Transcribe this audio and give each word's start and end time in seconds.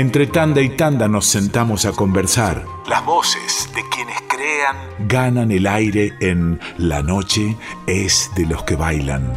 Entre 0.00 0.26
tanda 0.26 0.62
y 0.62 0.70
tanda 0.70 1.08
nos 1.08 1.26
sentamos 1.26 1.84
a 1.84 1.92
conversar. 1.92 2.64
Las 2.88 3.04
voces 3.04 3.68
de 3.74 3.82
quienes 3.94 4.16
crean 4.22 4.74
ganan 5.06 5.52
el 5.52 5.66
aire 5.66 6.14
en 6.22 6.58
La 6.78 7.02
noche 7.02 7.54
es 7.86 8.30
de 8.34 8.46
los 8.46 8.62
que 8.62 8.76
bailan. 8.76 9.30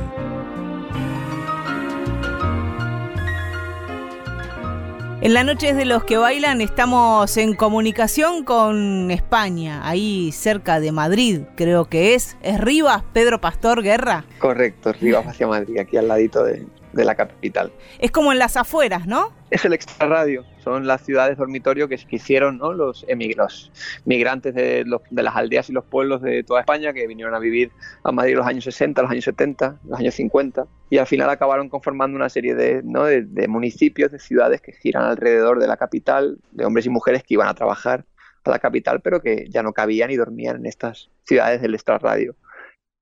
En 5.19 5.33
la 5.33 5.43
noche 5.43 5.71
es 5.71 5.75
de 5.75 5.83
los 5.83 6.05
que 6.05 6.15
bailan 6.15 6.61
estamos 6.61 7.35
en 7.35 7.55
comunicación 7.55 8.45
con 8.45 9.11
España, 9.11 9.85
ahí 9.85 10.31
cerca 10.31 10.79
de 10.79 10.93
Madrid, 10.93 11.41
creo 11.57 11.89
que 11.89 12.15
es. 12.15 12.37
¿Es 12.41 12.61
Rivas, 12.61 13.03
Pedro 13.11 13.41
Pastor 13.41 13.83
Guerra? 13.83 14.23
Correcto, 14.39 14.93
Rivas 14.93 15.27
hacia 15.27 15.45
Madrid, 15.45 15.77
aquí 15.79 15.97
al 15.97 16.07
ladito 16.07 16.41
de, 16.41 16.65
de 16.93 17.05
la 17.05 17.15
capital. 17.15 17.71
Es 17.99 18.11
como 18.11 18.31
en 18.31 18.39
las 18.39 18.55
afueras, 18.55 19.07
¿no? 19.07 19.33
Es 19.49 19.65
el 19.65 19.73
extrarradio, 19.73 20.45
son 20.63 20.87
las 20.87 21.01
ciudades 21.01 21.37
dormitorio 21.37 21.87
que, 21.87 21.99
hicieron 22.09 22.57
¿no? 22.57 22.73
los, 22.73 23.05
emigros, 23.07 23.71
migrantes 24.05 24.55
de, 24.55 24.85
de, 25.09 25.23
las 25.23 25.35
aldeas 25.35 25.69
y 25.69 25.73
los 25.73 25.83
pueblos 25.83 26.21
de 26.21 26.43
toda 26.43 26.61
España 26.61 26.93
que 26.93 27.05
vinieron 27.05 27.35
a 27.35 27.39
vivir 27.39 27.71
a 28.03 28.11
Madrid 28.11 28.31
en 28.31 28.37
los 28.37 28.47
años 28.47 28.63
60, 28.63 29.01
los 29.01 29.11
años 29.11 29.25
70, 29.25 29.79
los 29.85 29.99
años 29.99 30.13
50 30.15 30.65
y 30.89 30.97
al 30.97 31.07
final 31.07 31.29
acabaron 31.29 31.69
conformando 31.69 32.15
una 32.15 32.29
serie 32.29 32.55
de, 32.55 32.81
¿no? 32.83 33.03
de, 33.03 33.23
de 33.23 33.47
municipios, 33.47 34.11
de 34.11 34.19
ciudades 34.19 34.61
que 34.61 34.71
giran 34.71 35.03
alrededor 35.03 35.59
de 35.59 35.67
la 35.67 35.77
capital, 35.77 36.39
de 36.51 36.65
hombres 36.65 36.85
y 36.85 36.89
mujeres 36.89 37.23
que 37.23 37.33
iban 37.33 37.47
a 37.47 37.53
trabajar 37.53 38.05
a 38.43 38.49
la 38.49 38.59
capital 38.59 39.01
pero 39.01 39.21
que 39.21 39.47
ya 39.49 39.63
no 39.63 39.73
cabían 39.73 40.11
y 40.11 40.17
dormían 40.17 40.57
en 40.57 40.65
estas 40.65 41.09
ciudades 41.23 41.61
del 41.61 41.75
extrarradio 41.75 42.35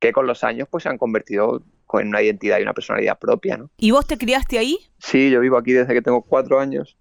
que 0.01 0.11
con 0.11 0.25
los 0.25 0.43
años 0.43 0.67
pues 0.69 0.83
se 0.83 0.89
han 0.89 0.97
convertido 0.97 1.61
en 1.99 2.07
una 2.07 2.21
identidad 2.21 2.59
y 2.59 2.63
una 2.63 2.73
personalidad 2.73 3.19
propia. 3.19 3.57
¿no? 3.57 3.69
¿Y 3.77 3.91
vos 3.91 4.05
te 4.07 4.17
criaste 4.17 4.57
ahí? 4.57 4.77
Sí, 4.99 5.29
yo 5.29 5.39
vivo 5.39 5.57
aquí 5.57 5.73
desde 5.73 5.93
que 5.93 6.01
tengo 6.01 6.21
cuatro 6.21 6.59
años 6.59 6.97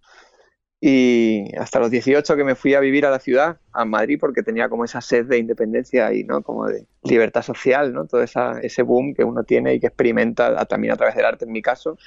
y 0.81 1.55
hasta 1.59 1.79
los 1.79 1.91
18 1.91 2.37
que 2.37 2.45
me 2.45 2.55
fui 2.55 2.73
a 2.75 2.81
vivir 2.81 3.05
a 3.05 3.11
la 3.11 3.19
ciudad, 3.19 3.61
a 3.73 3.85
Madrid, 3.85 4.17
porque 4.19 4.43
tenía 4.43 4.71
como 4.71 4.85
esa 4.85 5.03
sed 5.03 5.27
de 5.27 5.37
independencia 5.37 6.13
y 6.15 6.25
no 6.25 6.43
como 6.43 6.67
de 6.67 6.87
libertad 7.03 7.43
social, 7.43 7.93
¿no? 7.93 8.07
todo 8.07 8.23
esa, 8.23 8.59
ese 8.61 8.83
boom 8.83 9.15
que 9.15 9.23
uno 9.23 9.45
tiene 9.45 9.75
y 9.75 9.81
que 9.81 9.89
experimenta 9.89 10.65
también 10.65 10.95
a 10.95 10.97
través 10.97 11.15
del 11.15 11.27
arte 11.27 11.45
en 11.45 11.53
mi 11.53 11.61
caso. 11.61 11.99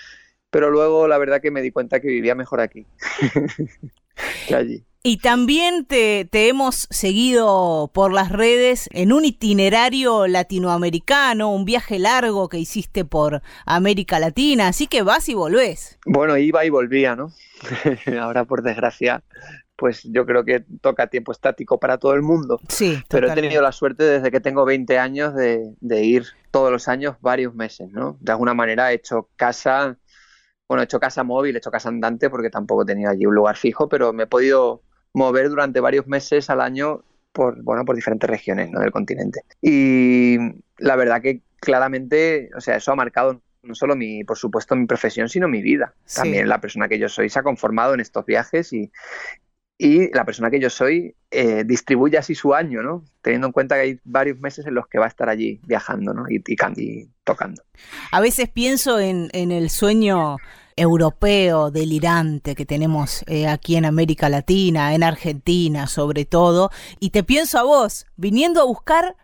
Pero 0.49 0.71
luego 0.71 1.07
la 1.07 1.19
verdad 1.19 1.39
que 1.39 1.51
me 1.51 1.61
di 1.61 1.71
cuenta 1.71 1.99
que 1.99 2.07
vivía 2.07 2.33
mejor 2.33 2.61
aquí 2.61 2.87
que 4.47 4.55
allí. 4.55 4.85
Y 5.05 5.17
también 5.17 5.83
te, 5.83 6.29
hemos 6.31 6.87
seguido 6.89 7.91
por 7.93 8.13
las 8.13 8.31
redes 8.31 8.87
en 8.93 9.11
un 9.11 9.25
itinerario 9.25 10.27
latinoamericano, 10.27 11.51
un 11.51 11.65
viaje 11.65 11.99
largo 11.99 12.47
que 12.47 12.57
hiciste 12.57 13.03
por 13.03 13.41
América 13.65 14.17
Latina, 14.19 14.69
así 14.69 14.87
que 14.87 15.01
vas 15.01 15.27
y 15.27 15.33
volvés. 15.33 15.99
Bueno, 16.05 16.37
iba 16.37 16.63
y 16.63 16.69
volvía, 16.69 17.17
¿no? 17.17 17.33
Ahora, 18.21 18.45
por 18.45 18.63
desgracia, 18.63 19.25
pues 19.75 20.03
yo 20.03 20.25
creo 20.25 20.45
que 20.45 20.63
toca 20.79 21.07
tiempo 21.07 21.33
estático 21.33 21.81
para 21.81 21.97
todo 21.97 22.13
el 22.13 22.21
mundo. 22.21 22.61
Sí. 22.69 23.03
Pero 23.09 23.29
he 23.29 23.35
tenido 23.35 23.61
la 23.61 23.73
suerte 23.73 24.05
desde 24.05 24.31
que 24.31 24.39
tengo 24.39 24.63
20 24.63 24.99
años 24.99 25.35
de, 25.35 25.73
de 25.81 26.03
ir 26.05 26.27
todos 26.49 26.71
los 26.71 26.87
años 26.87 27.17
varios 27.19 27.53
meses, 27.53 27.89
¿no? 27.91 28.15
De 28.21 28.31
alguna 28.31 28.53
manera 28.53 28.93
he 28.93 28.95
hecho 28.95 29.27
casa 29.35 29.97
bueno, 30.69 30.81
he 30.81 30.85
hecho 30.85 31.01
casa 31.01 31.25
móvil, 31.25 31.55
he 31.55 31.57
hecho 31.57 31.69
casa 31.69 31.89
andante 31.89 32.29
porque 32.29 32.49
tampoco 32.49 32.85
tenía 32.85 33.09
allí 33.09 33.25
un 33.25 33.35
lugar 33.35 33.57
fijo, 33.57 33.89
pero 33.89 34.13
me 34.13 34.23
he 34.23 34.27
podido 34.27 34.81
mover 35.13 35.49
durante 35.49 35.79
varios 35.79 36.07
meses 36.07 36.49
al 36.49 36.61
año 36.61 37.03
por, 37.31 37.61
bueno, 37.63 37.85
por 37.85 37.95
diferentes 37.95 38.29
regiones 38.29 38.71
¿no? 38.71 38.79
del 38.79 38.91
continente. 38.91 39.41
Y 39.61 40.37
la 40.77 40.95
verdad 40.95 41.21
que 41.21 41.41
claramente, 41.59 42.49
o 42.55 42.61
sea, 42.61 42.75
eso 42.75 42.91
ha 42.91 42.95
marcado 42.95 43.41
no 43.63 43.75
solo 43.75 43.95
mi, 43.95 44.23
por 44.23 44.37
supuesto, 44.37 44.75
mi 44.75 44.85
profesión, 44.85 45.29
sino 45.29 45.47
mi 45.47 45.61
vida. 45.61 45.93
También 46.13 46.49
la 46.49 46.59
persona 46.59 46.89
que 46.89 46.99
yo 46.99 47.07
soy 47.07 47.29
se 47.29 47.39
ha 47.39 47.43
conformado 47.43 47.93
en 47.93 48.01
estos 48.01 48.25
viajes 48.25 48.73
y, 48.73 48.91
y 49.77 50.13
la 50.13 50.25
persona 50.25 50.51
que 50.51 50.59
yo 50.59 50.69
soy 50.69 51.15
eh, 51.31 51.63
distribuye 51.65 52.17
así 52.17 52.35
su 52.35 52.53
año, 52.53 52.83
¿no? 52.83 53.05
Teniendo 53.21 53.47
en 53.47 53.53
cuenta 53.53 53.75
que 53.75 53.81
hay 53.81 53.99
varios 54.03 54.37
meses 54.39 54.67
en 54.67 54.75
los 54.75 54.87
que 54.87 54.99
va 54.99 55.05
a 55.05 55.07
estar 55.07 55.29
allí 55.29 55.61
viajando, 55.65 56.13
¿no? 56.13 56.25
Y, 56.29 56.43
y, 56.45 56.55
y 56.75 57.09
tocando. 57.23 57.63
A 58.11 58.19
veces 58.19 58.49
pienso 58.49 58.99
en, 58.99 59.29
en 59.31 59.51
el 59.51 59.69
sueño 59.69 60.37
europeo 60.75 61.71
delirante 61.71 62.55
que 62.55 62.65
tenemos 62.65 63.23
eh, 63.27 63.47
aquí 63.47 63.75
en 63.75 63.85
América 63.85 64.29
Latina, 64.29 64.93
en 64.93 65.03
Argentina 65.03 65.87
sobre 65.87 66.25
todo, 66.25 66.69
y 66.99 67.11
te 67.11 67.23
pienso 67.23 67.59
a 67.59 67.63
vos, 67.63 68.05
viniendo 68.15 68.61
a 68.61 68.65
buscar 68.65 69.15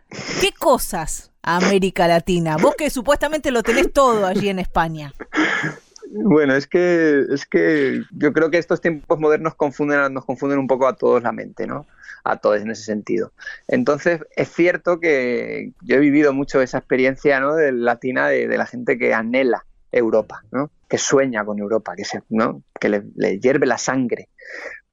qué 0.41 0.51
cosas 0.51 1.31
a 1.43 1.57
América 1.57 2.07
Latina, 2.07 2.57
vos 2.57 2.75
que 2.75 2.89
supuestamente 2.89 3.51
lo 3.51 3.63
tenés 3.63 3.91
todo 3.93 4.25
allí 4.25 4.49
en 4.49 4.59
España. 4.59 5.13
Bueno, 6.11 6.55
es 6.55 6.65
que, 6.65 7.25
es 7.29 7.45
que 7.45 8.01
yo 8.11 8.33
creo 8.33 8.49
que 8.49 8.57
estos 8.57 8.81
tiempos 8.81 9.19
modernos 9.19 9.53
confunden, 9.53 10.11
nos 10.11 10.25
confunden 10.25 10.57
un 10.57 10.67
poco 10.67 10.87
a 10.87 10.95
todos 10.95 11.21
la 11.21 11.31
mente, 11.31 11.67
¿no? 11.67 11.85
A 12.23 12.37
todos 12.37 12.61
en 12.61 12.71
ese 12.71 12.83
sentido. 12.83 13.31
Entonces, 13.67 14.21
es 14.35 14.49
cierto 14.49 14.99
que 14.99 15.71
yo 15.81 15.97
he 15.97 15.99
vivido 15.99 16.33
mucho 16.33 16.61
esa 16.61 16.79
experiencia 16.79 17.39
¿no? 17.39 17.55
de 17.55 17.71
latina 17.71 18.27
de, 18.27 18.47
de 18.47 18.57
la 18.57 18.65
gente 18.65 18.97
que 18.97 19.13
anhela 19.13 19.65
Europa, 19.91 20.43
¿no? 20.51 20.71
que 20.87 20.97
sueña 20.97 21.45
con 21.45 21.59
Europa, 21.59 21.95
que, 21.95 22.05
se, 22.05 22.23
¿no? 22.29 22.63
que 22.79 22.89
le, 22.89 23.03
le, 23.15 23.39
hierve 23.39 23.65
la 23.65 23.77
sangre. 23.77 24.29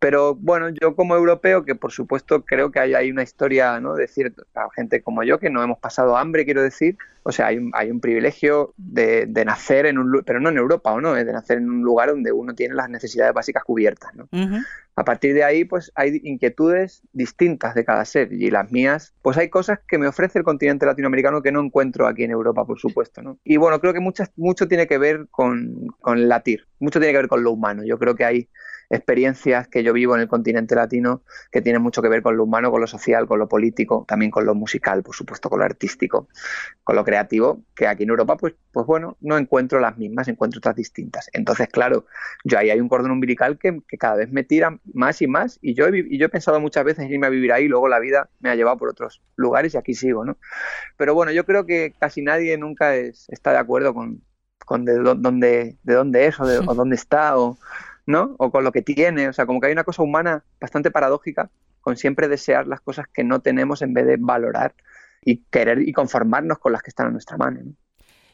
Pero 0.06 0.37
bueno, 0.37 0.69
yo 0.69 0.94
como 0.94 1.17
europeo, 1.17 1.65
que 1.65 1.75
por 1.75 1.91
supuesto 1.91 2.44
creo 2.44 2.71
que 2.71 2.78
hay, 2.78 2.94
hay 2.94 3.11
una 3.11 3.25
historia 3.25 3.81
¿no? 3.81 3.97
de 3.97 4.06
cierta 4.06 4.44
gente 4.77 5.03
como 5.03 5.25
yo, 5.25 5.41
que 5.41 5.50
no 5.50 5.65
hemos 5.65 5.81
pasado 5.81 6.17
hambre, 6.17 6.44
quiero 6.44 6.62
decir, 6.62 6.97
o 7.25 7.33
sea, 7.33 7.49
hay 7.49 7.59
un, 7.59 7.72
hay 7.75 7.91
un 7.91 7.99
privilegio 7.99 8.72
de, 8.77 9.27
de, 9.27 9.45
nacer 9.45 9.84
en 9.84 9.99
un 9.99 10.22
pero 10.25 10.39
no 10.39 10.50
en 10.50 10.59
Europa 10.59 10.93
o 10.93 11.00
no, 11.00 11.16
es 11.16 11.27
de 11.27 11.33
nacer 11.33 11.59
en 11.59 11.69
un 11.69 11.83
lugar 11.83 12.11
donde 12.11 12.31
uno 12.31 12.55
tiene 12.55 12.77
las 12.77 12.89
necesidades 12.89 13.34
básicas 13.34 13.65
cubiertas. 13.65 14.15
¿no? 14.15 14.28
Uh 14.31 14.37
-huh. 14.37 14.66
A 14.95 15.05
partir 15.05 15.34
de 15.34 15.43
ahí, 15.43 15.65
pues 15.65 15.91
hay 15.97 16.21
inquietudes 16.22 17.03
distintas 17.12 17.75
de 17.75 17.84
cada 17.84 18.05
ser 18.05 18.33
y 18.33 18.49
las 18.53 18.71
mías, 18.71 19.12
pues 19.22 19.37
hay 19.39 19.49
cosas 19.49 19.81
que 19.89 19.99
me 19.99 20.06
ofrece 20.06 20.39
el 20.39 20.45
continente 20.45 20.87
latinoamericano 20.87 21.43
que 21.43 21.50
no 21.50 21.61
encuentro 21.61 22.06
aquí 22.06 22.22
en 22.22 22.31
Europa, 22.31 22.65
por 22.65 22.78
supuesto. 22.78 23.22
¿no? 23.22 23.41
Y 23.43 23.56
bueno, 23.56 23.81
creo 23.81 23.93
que 23.93 23.99
muchas, 23.99 24.31
mucho 24.37 24.69
tiene 24.69 24.87
que 24.87 24.99
ver 24.99 25.27
con, 25.33 25.89
con 26.00 26.28
latir, 26.28 26.69
mucho 26.78 27.00
tiene 27.00 27.12
que 27.12 27.19
ver 27.19 27.28
con 27.28 27.43
lo 27.43 27.50
humano. 27.50 27.83
Yo 27.84 27.99
creo 27.99 28.15
que 28.15 28.25
hay 28.25 28.49
experiencias 28.91 29.69
que 29.69 29.83
yo 29.83 29.93
vivo 29.93 30.15
en 30.15 30.23
el 30.23 30.29
continente 30.29 30.75
latino 30.75 31.23
que 31.51 31.61
tienen 31.61 31.83
mucho 31.83 32.03
que 32.03 32.09
ver 32.09 32.23
con 32.23 32.37
lo 32.37 32.45
humano, 32.45 32.71
con 32.71 32.81
lo 32.81 32.87
social, 32.87 33.27
con 33.27 33.39
lo 33.39 33.49
político, 33.49 34.05
también 34.07 34.31
con 34.31 34.47
lo 34.47 34.55
musical, 34.55 35.03
por 35.03 35.15
supuesto, 35.15 35.51
con 35.51 35.59
lo 35.59 35.65
artístico, 35.65 36.29
con 36.85 36.97
lo 36.97 37.05
creativo, 37.05 37.63
que 37.75 37.87
aquí 37.87 38.05
en 38.05 38.11
Europa, 38.11 38.37
pues, 38.37 38.55
pues 38.73 38.87
bueno, 38.87 39.17
no 39.21 39.39
encuentro 39.39 39.81
las 39.81 39.97
mismas, 39.99 40.29
encuentro 40.29 40.59
otras 40.59 40.77
distintas. 40.77 41.29
Entonces, 41.33 41.69
claro, 41.69 42.07
yo 42.45 42.59
ahí 42.59 42.71
hay 42.71 42.81
un 42.81 42.89
cordón 42.89 43.11
umbilical 43.11 43.59
que, 43.59 43.81
que 43.89 43.99
cada 43.99 44.17
vez 44.17 44.31
me 44.31 44.45
tira 44.45 44.79
más 44.93 45.21
y 45.23 45.27
más, 45.27 45.59
y 45.61 45.75
yo, 45.75 45.87
he, 45.87 45.99
y 45.99 46.19
yo 46.19 46.27
he 46.27 46.31
pensado 46.31 46.61
muchas 46.61 46.85
veces 46.85 47.05
en 47.05 47.13
irme 47.13 47.27
a 47.27 47.31
vivir 47.31 47.53
ahí, 47.53 47.65
y 47.65 47.69
luego 47.69 47.89
la 47.89 47.99
vida 47.99 48.31
me 48.41 48.51
ha 48.51 48.55
llevado 48.55 48.77
por 48.77 48.89
otros 48.89 49.23
lugares 49.37 49.75
y 49.75 49.79
aquí 49.79 49.95
sigo, 49.95 50.25
¿no? 50.25 50.39
Pero 50.97 51.15
bueno, 51.15 51.33
yo 51.33 51.45
creo 51.45 51.67
que 51.67 51.95
casi 51.99 52.23
nadie 52.23 52.57
nunca 52.57 52.95
es, 52.95 53.29
está 53.29 53.53
de 53.53 53.59
acuerdo 53.59 53.95
con, 53.95 54.23
con 54.65 54.85
de 54.85 54.95
dónde, 54.99 55.77
de 55.83 55.95
dónde 55.95 56.27
es 56.27 56.39
o, 56.41 56.47
de, 56.47 56.59
o 56.59 56.75
dónde 56.75 56.97
está 56.97 57.39
o 57.39 57.59
¿no? 58.06 58.34
O 58.39 58.50
con 58.50 58.65
lo 58.65 58.72
que 58.72 58.83
tiene, 58.83 59.28
o 59.28 59.33
sea, 59.33 59.47
como 59.47 59.61
que 59.61 59.67
hay 59.67 59.72
una 59.72 59.84
cosa 59.84 60.03
humana 60.03 60.44
bastante 60.61 60.91
paradójica 60.91 61.50
con 61.81 61.97
siempre 61.97 62.28
desear 62.28 62.67
las 62.67 62.81
cosas 62.81 63.06
que 63.12 63.25
no 63.25 63.41
tenemos 63.41 63.83
en 63.83 63.94
vez 63.94 64.06
de 64.06 64.17
valorar 64.19 64.75
y 65.25 65.43
querer 65.50 65.87
y 65.87 65.93
conformarnos 65.93 66.59
con 66.59 66.72
las 66.72 66.83
que 66.83 66.91
están 66.91 67.09
a 67.09 67.11
nuestra 67.11 67.37
mano. 67.37 67.61
¿no? 67.65 67.72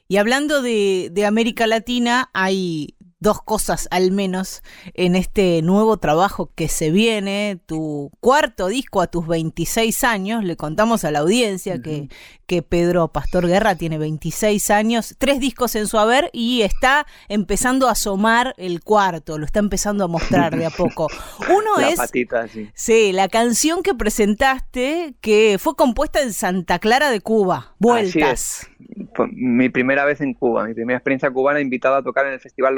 Y 0.09 0.19
hablando 0.19 0.63
de, 0.63 1.09
de 1.11 1.27
América 1.27 1.67
Latina, 1.67 2.31
hay 2.35 2.97
dos 3.23 3.41
cosas 3.41 3.89
al 3.93 4.11
menos 4.11 4.63
en 4.95 5.15
este 5.15 5.63
nuevo 5.63 5.97
trabajo 5.97 6.51
que 6.55 6.67
se 6.69 6.91
viene, 6.91 7.61
tu 7.67 8.11
cuarto 8.21 8.67
disco 8.67 9.01
a 9.01 9.07
tus 9.07 9.29
26 9.29 10.03
años, 10.05 10.45
le 10.45 10.57
contamos 10.57 11.05
a 11.05 11.13
la 11.13 11.21
audiencia 11.21 11.75
uh 11.75 11.79
-huh. 11.79 11.83
que, 11.83 12.09
que 12.47 12.63
Pedro 12.63 13.09
Pastor 13.09 13.47
Guerra 13.47 13.77
tiene 13.77 13.97
26 13.97 14.71
años, 14.71 15.15
tres 15.19 15.39
discos 15.39 15.77
en 15.77 15.87
su 15.87 15.99
haber 15.99 16.31
y 16.33 16.63
está 16.63 17.07
empezando 17.29 17.89
a 17.89 17.93
asomar 17.93 18.55
el 18.59 18.83
cuarto, 18.83 19.39
lo 19.39 19.47
está 19.47 19.61
empezando 19.61 20.05
a 20.05 20.09
mostrar 20.09 20.57
de 20.57 20.67
a 20.67 20.71
poco. 20.71 21.07
Uno 21.49 21.81
la 21.81 21.91
es 21.91 21.97
patita, 21.97 22.49
sí. 22.49 22.71
sí, 22.75 23.13
la 23.13 23.29
canción 23.29 23.83
que 23.85 23.95
presentaste 23.95 25.15
que 25.21 25.59
fue 25.61 25.77
compuesta 25.77 26.21
en 26.21 26.33
Santa 26.33 26.81
Clara 26.81 27.11
de 27.11 27.21
Cuba, 27.21 27.75
Vueltas. 27.79 28.69
Fue 29.15 29.29
mi 29.29 29.69
primera 29.69 30.05
vez 30.05 30.21
en 30.21 30.35
Cuba, 30.35 30.65
mi 30.67 30.75
primera 30.75 30.99
experiencia 30.99 31.31
cubana, 31.31 31.61
invitado 31.61 31.95
a 31.95 32.03
tocar 32.03 32.27
en 32.27 32.33
el 32.33 32.41
Festival 32.41 32.75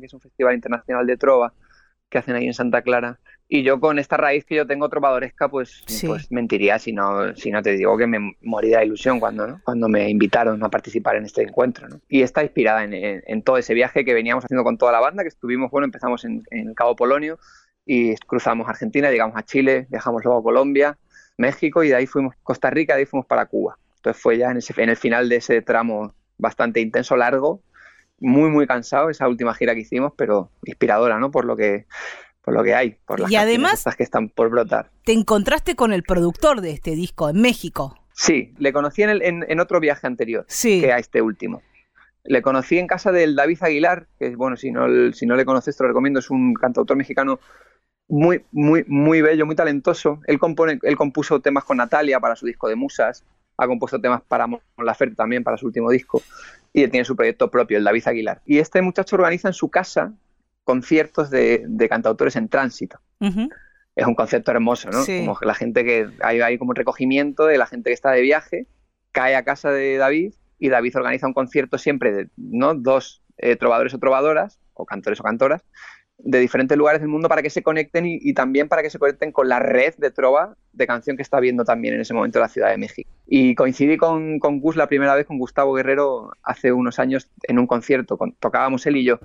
Que 0.00 0.06
es 0.06 0.14
un 0.14 0.20
festival 0.20 0.54
internacional 0.54 1.06
de 1.06 1.16
trova 1.16 1.52
que 2.08 2.18
hacen 2.18 2.34
ahí 2.34 2.46
en 2.46 2.54
Santa 2.54 2.82
Clara. 2.82 3.18
Y 3.48 3.62
yo 3.62 3.78
con 3.78 3.98
esta 4.00 4.16
raíz 4.16 4.44
que 4.44 4.56
yo 4.56 4.66
tengo 4.66 4.88
trovadoresca, 4.88 5.48
pues, 5.48 5.84
sí. 5.86 6.08
pues 6.08 6.32
mentiría 6.32 6.80
si 6.80 6.92
no, 6.92 7.34
si 7.36 7.52
no 7.52 7.62
te 7.62 7.72
digo 7.76 7.96
que 7.96 8.08
me 8.08 8.34
moría 8.40 8.78
de 8.78 8.86
ilusión 8.86 9.20
cuando, 9.20 9.46
¿no? 9.46 9.60
cuando 9.64 9.88
me 9.88 10.10
invitaron 10.10 10.62
a 10.64 10.68
participar 10.68 11.16
en 11.16 11.26
este 11.26 11.42
encuentro. 11.42 11.88
¿no? 11.88 12.00
Y 12.08 12.22
está 12.22 12.42
inspirada 12.42 12.82
en, 12.82 12.92
en, 12.92 13.22
en, 13.24 13.42
todo 13.42 13.56
ese 13.56 13.72
viaje 13.72 14.04
que 14.04 14.14
veníamos 14.14 14.44
haciendo 14.44 14.64
con 14.64 14.78
toda 14.78 14.90
la 14.90 14.98
banda, 14.98 15.22
que 15.22 15.28
estuvimos, 15.28 15.70
bueno, 15.70 15.84
empezamos 15.84 16.24
en, 16.24 16.42
en 16.50 16.74
Cabo 16.74 16.96
Polonio 16.96 17.38
y 17.84 18.16
cruzamos 18.16 18.68
Argentina, 18.68 19.10
llegamos 19.10 19.36
a 19.36 19.44
Chile, 19.44 19.86
viajamos 19.90 20.24
luego 20.24 20.40
a 20.40 20.42
Colombia, 20.42 20.98
México 21.38 21.84
y 21.84 21.90
de 21.90 21.94
ahí 21.94 22.06
fuimos 22.06 22.34
a 22.34 22.38
Costa 22.42 22.70
Rica, 22.70 22.94
de 22.94 23.00
ahí 23.00 23.06
fuimos 23.06 23.26
para 23.26 23.46
Cuba. 23.46 23.78
Entonces 23.96 24.20
fue 24.20 24.38
ya 24.38 24.50
en, 24.50 24.56
ese, 24.56 24.74
en 24.82 24.88
el 24.88 24.96
final 24.96 25.28
de 25.28 25.36
ese 25.36 25.62
tramo 25.62 26.14
bastante 26.36 26.80
intenso, 26.80 27.16
largo, 27.16 27.62
muy, 28.18 28.50
muy 28.50 28.66
cansado 28.66 29.10
esa 29.10 29.28
última 29.28 29.54
gira 29.54 29.74
que 29.74 29.80
hicimos, 29.80 30.12
pero 30.16 30.50
inspiradora, 30.64 31.18
¿no? 31.18 31.30
Por 31.30 31.44
lo 31.44 31.56
que 31.56 31.86
por 32.42 32.54
lo 32.54 32.62
que 32.62 32.76
hay, 32.76 32.96
por 33.04 33.18
las 33.18 33.30
y 33.30 33.34
además 33.34 33.84
que 33.96 34.04
están 34.04 34.28
por 34.28 34.50
brotar. 34.50 34.90
Te 35.04 35.12
encontraste 35.12 35.74
con 35.74 35.92
el 35.92 36.04
productor 36.04 36.60
de 36.60 36.70
este 36.70 36.92
disco 36.92 37.28
en 37.28 37.40
México. 37.40 37.98
Sí, 38.12 38.54
le 38.58 38.72
conocí 38.72 39.02
en, 39.02 39.20
en, 39.20 39.60
otro 39.60 39.80
viaje 39.80 40.06
anterior 40.06 40.46
que 40.62 40.92
a 40.92 40.98
este 40.98 41.20
último. 41.20 41.60
Le 42.22 42.42
conocí 42.42 42.78
en 42.78 42.86
casa 42.86 43.10
del 43.10 43.34
David 43.34 43.58
Aguilar, 43.62 44.06
que 44.18 44.36
bueno, 44.36 44.56
si 44.56 44.70
no, 44.70 44.86
si 45.12 45.26
no 45.26 45.34
le 45.34 45.44
conoces 45.44 45.76
te 45.76 45.82
lo 45.82 45.88
recomiendo, 45.88 46.20
es 46.20 46.30
un 46.30 46.54
cantautor 46.54 46.96
mexicano 46.96 47.40
muy, 48.08 48.44
muy, 48.52 48.84
muy 48.86 49.22
bello, 49.22 49.44
muy 49.44 49.56
talentoso. 49.56 50.20
Él, 50.26 50.38
compone, 50.38 50.78
él 50.82 50.96
compuso 50.96 51.40
temas 51.40 51.64
con 51.64 51.78
Natalia 51.78 52.20
para 52.20 52.36
su 52.36 52.46
disco 52.46 52.68
de 52.68 52.76
Musas, 52.76 53.24
ha 53.56 53.66
compuesto 53.66 54.00
temas 54.00 54.22
para 54.22 54.46
Mon 54.46 54.60
Laferte 54.78 55.14
también 55.14 55.42
para 55.44 55.56
su 55.56 55.66
último 55.66 55.90
disco, 55.90 56.22
y 56.72 56.82
él 56.82 56.90
tiene 56.90 57.04
su 57.04 57.16
proyecto 57.16 57.50
propio, 57.50 57.78
el 57.78 57.84
David 57.84 58.06
Aguilar. 58.06 58.42
Y 58.44 58.58
este 58.58 58.82
muchacho 58.82 59.16
organiza 59.16 59.48
en 59.48 59.54
su 59.54 59.70
casa 59.70 60.12
conciertos 60.64 61.30
de, 61.30 61.86
cantautores 61.88 62.36
en 62.36 62.48
tránsito. 62.48 62.98
Es 63.94 64.06
un 64.06 64.14
concepto 64.14 64.50
hermoso, 64.50 64.90
¿no? 64.90 65.04
Como 65.06 65.38
la 65.40 65.54
gente 65.54 65.84
que 65.84 66.08
hay, 66.22 66.40
hay 66.40 66.58
como 66.58 66.70
un 66.70 66.76
recogimiento 66.76 67.46
de 67.46 67.56
la 67.56 67.66
gente 67.66 67.90
que 67.90 67.94
está 67.94 68.10
de 68.10 68.20
viaje, 68.20 68.66
cae 69.12 69.36
a 69.36 69.44
casa 69.44 69.70
de 69.70 69.96
David 69.96 70.34
y 70.58 70.68
David 70.68 70.96
organiza 70.96 71.26
un 71.26 71.32
concierto 71.32 71.78
siempre 71.78 72.12
de 72.12 72.28
¿no? 72.36 72.74
dos 72.74 73.22
eh, 73.38 73.56
trovadores 73.56 73.94
o 73.94 73.98
trovadoras, 73.98 74.58
o 74.74 74.84
cantores 74.84 75.20
o 75.20 75.22
cantoras, 75.22 75.62
de 76.18 76.38
diferentes 76.38 76.76
lugares 76.76 77.00
del 77.00 77.08
mundo 77.08 77.28
para 77.28 77.42
que 77.42 77.50
se 77.50 77.62
conecten 77.62 78.04
y, 78.06 78.32
también 78.34 78.68
para 78.68 78.82
que 78.82 78.90
se 78.90 78.98
conecten 78.98 79.32
con 79.32 79.48
la 79.48 79.58
red 79.58 79.94
de 79.98 80.10
trova 80.10 80.56
de 80.72 80.86
canción 80.86 81.16
que 81.16 81.22
está 81.22 81.40
viendo 81.40 81.64
también 81.64 81.94
en 81.94 82.00
ese 82.00 82.14
momento 82.14 82.40
la 82.40 82.48
Ciudad 82.48 82.70
de 82.70 82.78
México. 82.78 83.10
Y 83.26 83.54
coincidí 83.54 83.96
con, 83.96 84.38
con 84.38 84.60
Gus 84.60 84.76
la 84.76 84.88
primera 84.88 85.14
vez, 85.14 85.26
con 85.26 85.38
Gustavo 85.38 85.74
Guerrero, 85.74 86.32
hace 86.42 86.72
unos 86.72 86.98
años 86.98 87.30
en 87.42 87.58
un 87.58 87.66
concierto, 87.66 88.18
tocábamos 88.40 88.86
él 88.86 88.96
y 88.96 89.04
yo, 89.04 89.20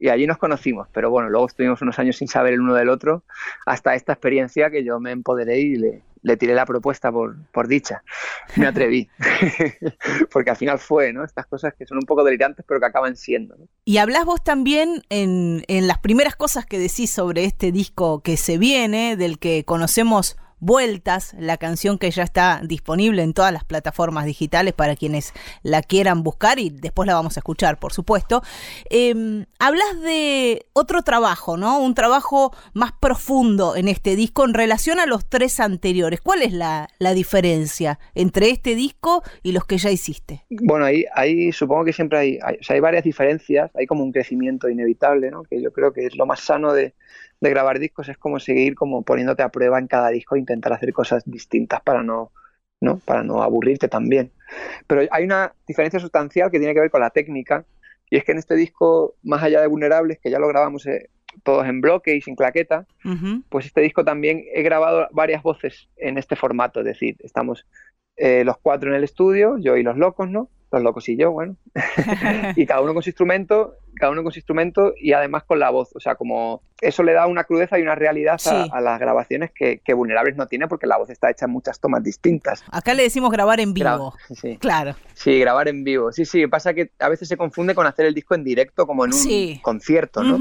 y 0.00 0.08
allí 0.08 0.26
nos 0.26 0.38
conocimos, 0.38 0.88
pero 0.92 1.10
bueno, 1.10 1.28
luego 1.28 1.46
estuvimos 1.46 1.82
unos 1.82 1.98
años 1.98 2.16
sin 2.16 2.26
saber 2.26 2.54
el 2.54 2.60
uno 2.60 2.74
del 2.74 2.88
otro, 2.88 3.22
hasta 3.66 3.94
esta 3.94 4.14
experiencia 4.14 4.70
que 4.70 4.82
yo 4.82 4.98
me 4.98 5.10
empoderé 5.10 5.58
y 5.60 5.76
le, 5.76 6.02
le 6.22 6.36
tiré 6.36 6.54
la 6.54 6.66
propuesta 6.66 7.10
por, 7.10 7.36
por 7.52 7.68
dicha. 7.68 8.02
Me 8.56 8.66
atreví. 8.66 9.08
Porque 10.32 10.50
al 10.50 10.56
final 10.56 10.78
fue, 10.78 11.12
¿no? 11.12 11.24
Estas 11.24 11.46
cosas 11.46 11.74
que 11.78 11.86
son 11.86 11.98
un 11.98 12.04
poco 12.04 12.24
delirantes, 12.24 12.64
pero 12.66 12.80
que 12.80 12.86
acaban 12.86 13.16
siendo. 13.16 13.56
Y 13.84 13.98
hablas 13.98 14.24
vos 14.24 14.42
también 14.42 15.02
en, 15.08 15.64
en 15.68 15.86
las 15.86 15.98
primeras 15.98 16.36
cosas 16.36 16.66
que 16.66 16.78
decís 16.78 17.10
sobre 17.10 17.44
este 17.44 17.72
disco 17.72 18.22
que 18.22 18.36
se 18.36 18.58
viene, 18.58 19.16
del 19.16 19.38
que 19.38 19.64
conocemos 19.64 20.36
Vueltas, 20.60 21.34
la 21.38 21.56
canción 21.56 21.98
que 21.98 22.10
ya 22.10 22.22
está 22.22 22.60
disponible 22.62 23.22
en 23.22 23.32
todas 23.32 23.50
las 23.52 23.64
plataformas 23.64 24.26
digitales 24.26 24.74
para 24.74 24.94
quienes 24.94 25.32
la 25.62 25.82
quieran 25.82 26.22
buscar 26.22 26.58
y 26.58 26.68
después 26.68 27.06
la 27.06 27.14
vamos 27.14 27.38
a 27.38 27.40
escuchar, 27.40 27.78
por 27.78 27.94
supuesto. 27.94 28.42
Em, 28.90 29.46
hablas 29.58 30.00
de 30.02 30.66
otro 30.74 31.02
trabajo, 31.02 31.56
¿no? 31.56 31.80
Un 31.80 31.94
trabajo 31.94 32.54
más 32.74 32.92
profundo 32.92 33.74
en 33.74 33.88
este 33.88 34.16
disco 34.16 34.44
en 34.44 34.52
relación 34.52 35.00
a 35.00 35.06
los 35.06 35.26
tres 35.28 35.60
anteriores. 35.60 36.20
¿Cuál 36.20 36.42
es 36.42 36.52
la, 36.52 36.88
diferencia 37.14 37.98
entre 38.14 38.50
este 38.50 38.74
disco 38.74 39.22
y 39.42 39.52
los 39.52 39.64
que 39.64 39.78
ya 39.78 39.90
hiciste? 39.90 40.44
Bueno, 40.50 40.84
ahí, 40.84 41.50
supongo 41.52 41.86
que 41.86 41.92
siempre 41.92 42.18
hay, 42.18 42.38
hay, 42.42 42.58
hay 42.68 42.80
varias 42.80 43.02
diferencias, 43.02 43.70
hay 43.74 43.86
como 43.86 44.04
un 44.04 44.12
crecimiento 44.12 44.68
inevitable, 44.68 45.30
¿no? 45.30 45.42
Que 45.42 45.60
yo 45.60 45.72
creo 45.72 45.92
que 45.92 46.06
es 46.06 46.14
lo 46.14 46.26
más 46.26 46.40
sano 46.40 46.72
de 46.72 46.94
de 47.40 47.50
grabar 47.50 47.78
discos 47.78 48.08
es 48.08 48.18
como 48.18 48.38
seguir 48.38 48.74
como 48.74 49.02
poniéndote 49.02 49.42
a 49.42 49.48
prueba 49.48 49.78
en 49.78 49.86
cada 49.86 50.10
disco 50.10 50.36
e 50.36 50.40
intentar 50.40 50.72
hacer 50.72 50.92
cosas 50.92 51.22
distintas 51.24 51.80
para 51.82 52.02
no, 52.02 52.32
¿no? 52.80 52.98
para 52.98 53.22
no 53.22 53.42
aburrirte 53.42 53.88
también. 53.88 54.32
Pero 54.86 55.02
hay 55.10 55.24
una 55.24 55.54
diferencia 55.66 56.00
sustancial 56.00 56.50
que 56.50 56.58
tiene 56.58 56.74
que 56.74 56.80
ver 56.80 56.90
con 56.90 57.00
la 57.00 57.10
técnica 57.10 57.64
y 58.10 58.16
es 58.16 58.24
que 58.24 58.32
en 58.32 58.38
este 58.38 58.56
disco, 58.56 59.14
más 59.22 59.42
allá 59.42 59.60
de 59.60 59.68
Vulnerables, 59.68 60.18
que 60.18 60.30
ya 60.30 60.40
lo 60.40 60.48
grabamos 60.48 60.84
eh, 60.86 61.08
todos 61.44 61.66
en 61.66 61.80
bloque 61.80 62.16
y 62.16 62.20
sin 62.20 62.34
claqueta, 62.34 62.86
pues 63.48 63.66
este 63.66 63.80
disco 63.80 64.04
también 64.04 64.44
he 64.52 64.62
grabado 64.62 65.06
varias 65.12 65.42
voces 65.42 65.88
en 65.96 66.18
este 66.18 66.34
formato, 66.34 66.80
es 66.80 66.86
decir, 66.86 67.16
estamos 67.20 67.66
eh, 68.16 68.44
los 68.44 68.58
cuatro 68.58 68.90
en 68.90 68.96
el 68.96 69.04
estudio, 69.04 69.58
yo 69.58 69.76
y 69.76 69.84
los 69.84 69.96
locos, 69.96 70.28
¿no? 70.28 70.50
Los 70.72 70.82
locos 70.82 71.08
y 71.08 71.16
yo, 71.16 71.32
bueno, 71.32 71.56
y 72.56 72.66
cada 72.66 72.80
uno 72.80 72.94
con 72.94 73.02
su 73.02 73.10
instrumento, 73.10 73.74
cada 73.96 74.12
uno 74.12 74.22
con 74.22 74.32
su 74.32 74.38
instrumento 74.38 74.92
y 74.96 75.12
además 75.12 75.44
con 75.44 75.58
la 75.58 75.70
voz, 75.70 75.90
o 75.94 76.00
sea, 76.00 76.14
como 76.14 76.62
eso 76.80 77.02
le 77.02 77.12
da 77.12 77.26
una 77.26 77.44
crudeza 77.44 77.78
y 77.78 77.82
una 77.82 77.94
realidad 77.94 78.40
a, 78.46 78.80
las 78.80 79.00
grabaciones 79.00 79.50
que, 79.52 79.80
Vulnerables 79.92 80.36
no 80.36 80.46
tiene 80.46 80.68
porque 80.68 80.86
la 80.86 80.96
voz 80.96 81.10
está 81.10 81.30
hecha 81.30 81.46
en 81.46 81.50
muchas 81.50 81.80
tomas 81.80 82.02
distintas. 82.02 82.62
Acá 82.70 82.94
le 82.94 83.02
decimos 83.02 83.30
grabar 83.30 83.60
en 83.60 83.74
vivo. 83.74 84.14
sí. 84.34 84.56
Claro. 84.58 84.94
Sí, 85.14 85.38
grabar 85.40 85.68
en 85.68 85.84
vivo. 85.84 86.12
Sí, 86.12 86.24
sí, 86.24 86.46
pasa 86.46 86.72
que 86.72 86.92
a 86.98 87.08
veces 87.08 87.28
se 87.28 87.36
confunde 87.36 87.74
con 87.74 87.86
hacer 87.86 88.06
el 88.06 88.14
disco 88.14 88.34
en 88.34 88.44
directo 88.44 88.86
como 88.86 89.04
en 89.04 89.12
un 89.12 89.58
concierto, 89.60 90.22
¿no? 90.22 90.38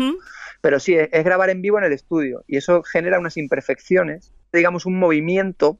Pero 0.61 0.79
sí, 0.79 0.93
es 0.95 1.23
grabar 1.23 1.49
en 1.49 1.61
vivo 1.61 1.77
en 1.77 1.85
el 1.85 1.93
estudio 1.93 2.43
y 2.47 2.57
eso 2.57 2.83
genera 2.83 3.19
unas 3.19 3.37
imperfecciones, 3.37 4.33
digamos 4.53 4.85
un 4.85 4.99
movimiento 4.99 5.77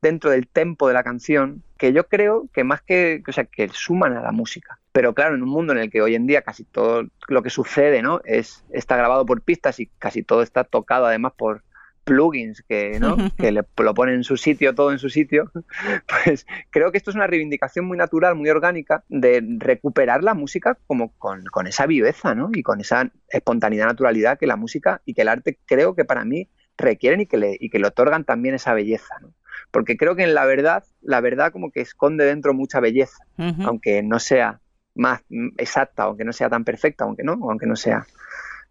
dentro 0.00 0.30
del 0.30 0.46
tempo 0.46 0.88
de 0.88 0.94
la 0.94 1.02
canción 1.02 1.62
que 1.76 1.92
yo 1.92 2.08
creo 2.08 2.48
que 2.52 2.64
más 2.64 2.82
que, 2.82 3.22
o 3.26 3.32
sea, 3.32 3.44
que 3.44 3.68
suman 3.72 4.16
a 4.16 4.22
la 4.22 4.32
música. 4.32 4.78
Pero 4.92 5.14
claro, 5.14 5.34
en 5.34 5.42
un 5.42 5.48
mundo 5.48 5.72
en 5.72 5.78
el 5.78 5.90
que 5.90 6.02
hoy 6.02 6.14
en 6.14 6.26
día 6.26 6.42
casi 6.42 6.64
todo 6.64 7.04
lo 7.28 7.42
que 7.42 7.50
sucede, 7.50 8.02
¿no? 8.02 8.20
Es, 8.24 8.64
está 8.70 8.96
grabado 8.96 9.24
por 9.24 9.42
pistas 9.42 9.78
y 9.80 9.86
casi 9.98 10.22
todo 10.22 10.42
está 10.42 10.64
tocado 10.64 11.06
además 11.06 11.32
por 11.36 11.62
plugins 12.08 12.62
que, 12.62 12.98
¿no? 12.98 13.16
que 13.38 13.52
le, 13.52 13.64
lo 13.76 13.94
ponen 13.94 14.16
en 14.16 14.24
su 14.24 14.36
sitio, 14.36 14.74
todo 14.74 14.92
en 14.92 14.98
su 14.98 15.10
sitio, 15.10 15.52
pues 16.24 16.46
creo 16.70 16.90
que 16.90 16.98
esto 16.98 17.10
es 17.10 17.16
una 17.16 17.26
reivindicación 17.26 17.84
muy 17.84 17.98
natural, 17.98 18.34
muy 18.34 18.48
orgánica 18.48 19.04
de 19.08 19.44
recuperar 19.58 20.24
la 20.24 20.34
música 20.34 20.78
como 20.86 21.12
con, 21.18 21.44
con 21.44 21.66
esa 21.66 21.86
viveza, 21.86 22.34
¿no? 22.34 22.50
Y 22.52 22.62
con 22.62 22.80
esa 22.80 23.10
espontaneidad, 23.28 23.86
naturalidad 23.86 24.38
que 24.38 24.46
la 24.46 24.56
música 24.56 25.02
y 25.04 25.14
que 25.14 25.22
el 25.22 25.28
arte 25.28 25.58
creo 25.66 25.94
que 25.94 26.04
para 26.04 26.24
mí 26.24 26.48
requieren 26.78 27.20
y 27.20 27.26
que 27.26 27.36
le, 27.36 27.56
y 27.60 27.70
que 27.70 27.78
le 27.78 27.88
otorgan 27.88 28.24
también 28.24 28.54
esa 28.54 28.72
belleza, 28.72 29.14
¿no? 29.20 29.32
Porque 29.70 29.96
creo 29.96 30.16
que 30.16 30.24
en 30.24 30.34
la 30.34 30.44
verdad, 30.44 30.84
la 31.00 31.20
verdad 31.20 31.52
como 31.52 31.70
que 31.70 31.80
esconde 31.80 32.24
dentro 32.24 32.54
mucha 32.54 32.80
belleza, 32.80 33.18
aunque 33.64 34.02
no 34.02 34.18
sea 34.18 34.60
más 34.94 35.22
exacta, 35.56 36.04
aunque 36.04 36.24
no 36.24 36.32
sea 36.32 36.48
tan 36.48 36.64
perfecta, 36.64 37.04
aunque 37.04 37.22
no, 37.22 37.32
aunque 37.48 37.66
no 37.66 37.76
sea 37.76 38.06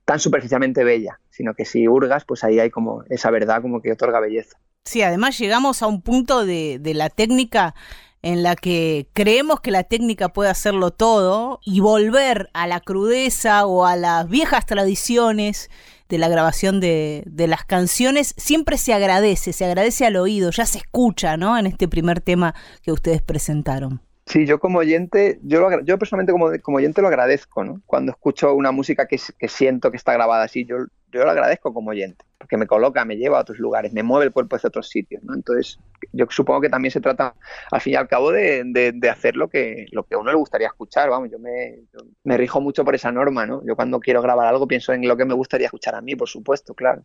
tan 0.05 0.19
superficialmente 0.19 0.83
bella, 0.83 1.19
sino 1.29 1.53
que 1.53 1.65
si 1.65 1.87
hurgas, 1.87 2.25
pues 2.25 2.43
ahí 2.43 2.59
hay 2.59 2.69
como 2.69 3.03
esa 3.09 3.29
verdad 3.31 3.61
como 3.61 3.81
que 3.81 3.91
otorga 3.91 4.19
belleza. 4.19 4.57
Sí, 4.85 5.01
además 5.01 5.37
llegamos 5.37 5.81
a 5.81 5.87
un 5.87 6.01
punto 6.01 6.45
de, 6.45 6.79
de 6.79 6.93
la 6.93 7.09
técnica 7.09 7.75
en 8.21 8.43
la 8.43 8.55
que 8.55 9.09
creemos 9.13 9.59
que 9.59 9.71
la 9.71 9.83
técnica 9.83 10.29
puede 10.29 10.49
hacerlo 10.49 10.91
todo 10.91 11.59
y 11.63 11.81
volver 11.81 12.49
a 12.53 12.67
la 12.67 12.79
crudeza 12.79 13.65
o 13.65 13.85
a 13.85 13.95
las 13.95 14.27
viejas 14.27 14.65
tradiciones 14.65 15.69
de 16.09 16.17
la 16.17 16.29
grabación 16.29 16.79
de, 16.79 17.23
de, 17.25 17.47
las 17.47 17.65
canciones, 17.65 18.33
siempre 18.37 18.77
se 18.77 18.93
agradece, 18.93 19.53
se 19.53 19.65
agradece 19.65 20.05
al 20.05 20.15
oído, 20.15 20.51
ya 20.51 20.65
se 20.65 20.79
escucha, 20.79 21.37
¿no? 21.37 21.57
En 21.57 21.67
este 21.67 21.87
primer 21.87 22.21
tema 22.21 22.55
que 22.81 22.91
ustedes 22.91 23.21
presentaron. 23.21 24.01
Sí, 24.27 24.45
yo 24.45 24.59
como 24.59 24.79
oyente, 24.79 25.39
yo, 25.43 25.69
yo 25.83 25.97
personalmente 25.97 26.33
como, 26.33 26.51
como 26.61 26.77
oyente 26.77 27.01
lo 27.01 27.07
agradezco, 27.07 27.63
¿no? 27.63 27.81
Cuando 27.85 28.11
escucho 28.11 28.53
una 28.53 28.71
música 28.71 29.07
que, 29.07 29.17
que 29.39 29.47
siento 29.47 29.89
que 29.89 29.97
está 29.97 30.11
grabada 30.13 30.43
así, 30.43 30.65
yo, 30.65 30.77
yo 31.11 31.23
lo 31.23 31.31
agradezco 31.31 31.73
como 31.73 31.91
oyente, 31.91 32.25
porque 32.37 32.57
me 32.57 32.67
coloca, 32.67 33.05
me 33.05 33.17
lleva 33.17 33.37
a 33.37 33.41
otros 33.41 33.59
lugares, 33.59 33.93
me 33.93 34.03
mueve 34.03 34.25
el 34.25 34.31
cuerpo 34.31 34.55
hacia 34.55 34.67
otros 34.67 34.89
sitios, 34.89 35.23
¿no? 35.23 35.33
Entonces, 35.33 35.79
yo 36.11 36.25
supongo 36.29 36.61
que 36.61 36.69
también 36.69 36.91
se 36.91 37.01
trata, 37.01 37.35
al 37.71 37.81
fin 37.81 37.93
y 37.93 37.95
al 37.95 38.07
cabo, 38.07 38.31
de, 38.31 38.63
de, 38.93 39.09
hacer 39.09 39.35
lo 39.35 39.47
que, 39.47 39.85
lo 39.91 40.03
que 40.03 40.15
a 40.15 40.17
uno 40.17 40.31
le 40.31 40.37
gustaría 40.37 40.67
escuchar, 40.67 41.09
vamos, 41.09 41.29
yo 41.31 41.39
me, 41.39 41.79
me 42.23 42.37
rijo 42.37 42.59
mucho 42.59 42.83
por 42.83 42.95
esa 42.95 43.11
norma, 43.11 43.45
¿no? 43.45 43.61
Yo 43.65 43.75
cuando 43.75 43.99
quiero 43.99 44.21
grabar 44.21 44.47
algo 44.47 44.67
pienso 44.67 44.93
en 44.93 45.07
lo 45.07 45.15
que 45.15 45.25
me 45.25 45.33
gustaría 45.33 45.67
escuchar 45.67 45.95
a 45.95 46.01
mí, 46.01 46.15
por 46.15 46.27
supuesto, 46.27 46.73
claro. 46.73 47.03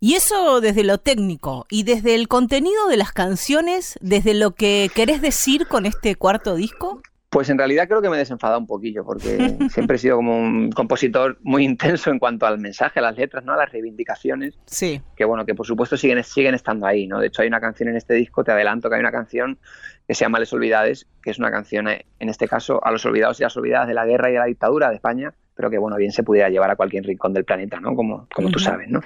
Y 0.00 0.14
eso 0.14 0.60
desde 0.60 0.84
lo 0.84 0.98
técnico 0.98 1.66
y 1.70 1.84
desde 1.84 2.14
el 2.14 2.28
contenido 2.28 2.88
de 2.88 2.96
las 2.96 3.12
canciones, 3.12 3.98
desde 4.00 4.34
lo 4.34 4.54
que 4.54 4.90
querés 4.94 5.20
decir 5.20 5.66
con 5.66 5.86
este 5.86 6.16
cuarto 6.16 6.54
disco. 6.54 7.02
Pues 7.30 7.50
en 7.50 7.58
realidad 7.58 7.86
creo 7.88 8.00
que 8.00 8.08
me 8.08 8.16
he 8.16 8.18
desenfadado 8.18 8.58
un 8.58 8.66
poquillo, 8.66 9.04
porque 9.04 9.56
siempre 9.70 9.96
he 9.96 9.98
sido 9.98 10.16
como 10.16 10.36
un 10.38 10.70
compositor 10.70 11.38
muy 11.42 11.64
intenso 11.64 12.10
en 12.10 12.18
cuanto 12.18 12.46
al 12.46 12.58
mensaje, 12.58 13.00
a 13.00 13.02
las 13.02 13.16
letras, 13.16 13.44
¿no? 13.44 13.52
a 13.52 13.56
las 13.56 13.70
reivindicaciones. 13.70 14.58
Sí. 14.66 15.02
Que 15.14 15.24
bueno, 15.24 15.44
que 15.44 15.54
por 15.54 15.66
supuesto 15.66 15.96
siguen, 15.96 16.22
siguen 16.24 16.54
estando 16.54 16.86
ahí, 16.86 17.06
¿no? 17.06 17.20
De 17.20 17.26
hecho, 17.26 17.42
hay 17.42 17.48
una 17.48 17.60
canción 17.60 17.90
en 17.90 17.96
este 17.96 18.14
disco, 18.14 18.44
te 18.44 18.52
adelanto 18.52 18.88
que 18.88 18.96
hay 18.96 19.00
una 19.00 19.12
canción 19.12 19.58
que 20.06 20.14
se 20.14 20.24
llama 20.24 20.38
Les 20.38 20.52
Olvidades, 20.54 21.06
que 21.22 21.30
es 21.30 21.38
una 21.38 21.50
canción, 21.50 21.86
eh, 21.88 22.06
en 22.18 22.30
este 22.30 22.48
caso, 22.48 22.82
a 22.82 22.90
los 22.90 23.04
olvidados 23.04 23.38
y 23.40 23.42
las 23.42 23.56
olvidadas 23.58 23.88
de 23.88 23.94
la 23.94 24.06
guerra 24.06 24.30
y 24.30 24.32
de 24.32 24.38
la 24.38 24.46
dictadura 24.46 24.88
de 24.88 24.94
España, 24.94 25.34
pero 25.58 25.70
que 25.70 25.78
bueno, 25.78 25.96
bien 25.96 26.12
se 26.12 26.22
pudiera 26.22 26.48
llevar 26.48 26.70
a 26.70 26.76
cualquier 26.76 27.04
rincón 27.04 27.32
del 27.32 27.44
planeta, 27.44 27.80
¿no? 27.80 27.96
Como, 27.96 28.28
como 28.32 28.48
tú 28.48 28.60
sabes, 28.60 28.88
¿no? 28.88 29.00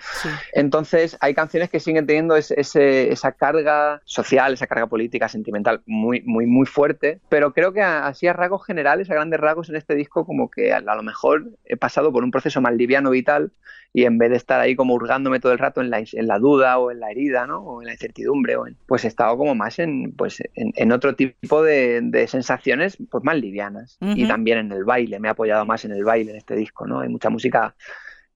Entonces, 0.52 1.16
hay 1.23 1.32
canciones 1.32 1.71
que 1.71 1.80
siguen 1.80 2.06
teniendo 2.06 2.37
ese, 2.37 3.11
esa 3.11 3.32
carga 3.32 4.02
social, 4.04 4.52
esa 4.52 4.66
carga 4.66 4.87
política, 4.87 5.30
sentimental 5.30 5.80
muy, 5.87 6.21
muy, 6.21 6.44
muy 6.44 6.66
fuerte, 6.66 7.21
pero 7.30 7.54
creo 7.54 7.73
que 7.73 7.80
así 7.80 8.26
a 8.26 8.35
rasgos 8.35 8.66
generales, 8.66 9.09
a 9.09 9.14
grandes 9.14 9.40
rasgos 9.40 9.71
en 9.71 9.76
este 9.76 9.94
disco, 9.94 10.26
como 10.26 10.50
que 10.50 10.75
a, 10.75 10.82
lo 10.82 11.02
mejor 11.02 11.47
he 11.64 11.78
pasado 11.78 12.12
por 12.12 12.23
un 12.23 12.30
proceso 12.30 12.61
más 12.61 12.75
liviano 12.75 13.09
vital 13.09 13.52
y 13.94 14.04
en 14.04 14.18
vez 14.18 14.30
de 14.30 14.37
estar 14.37 14.61
ahí 14.61 14.75
como 14.75 14.94
hurgándome 14.94 15.38
todo 15.38 15.52
el 15.52 15.58
rato 15.58 15.80
en 15.80 15.90
la, 15.90 15.99
en 15.99 16.26
la 16.26 16.38
duda 16.38 16.78
o 16.78 16.90
en 16.90 17.00
la 17.00 17.11
herida, 17.11 17.46
¿no? 17.46 17.58
O 17.58 17.82
en 17.82 17.87
la 17.87 17.92
incertidumbre, 17.92 18.56
o 18.56 18.64
pues 18.87 19.04
he 19.04 19.08
estado 19.08 19.37
como 19.37 19.54
más 19.54 19.78
en, 19.78 20.12
pues, 20.12 20.42
en, 20.54 20.92
otro 20.92 21.14
tipo 21.14 21.62
de, 21.62 22.26
sensaciones 22.28 22.96
pues 23.11 23.22
más 23.22 23.37
livianas 23.37 23.99
y 24.00 24.26
también 24.26 24.58
en 24.58 24.72
el 24.72 24.84
baile, 24.84 25.20
me 25.20 25.28
he 25.28 25.30
apoyado 25.30 25.66
más 25.66 25.84
en 25.84 25.92
el 25.92 26.04
baile 26.04 26.37
este 26.37 26.56
disco, 26.56 26.87
¿no? 26.87 27.00
Hay 27.00 27.08
mucha 27.08 27.28
música 27.28 27.75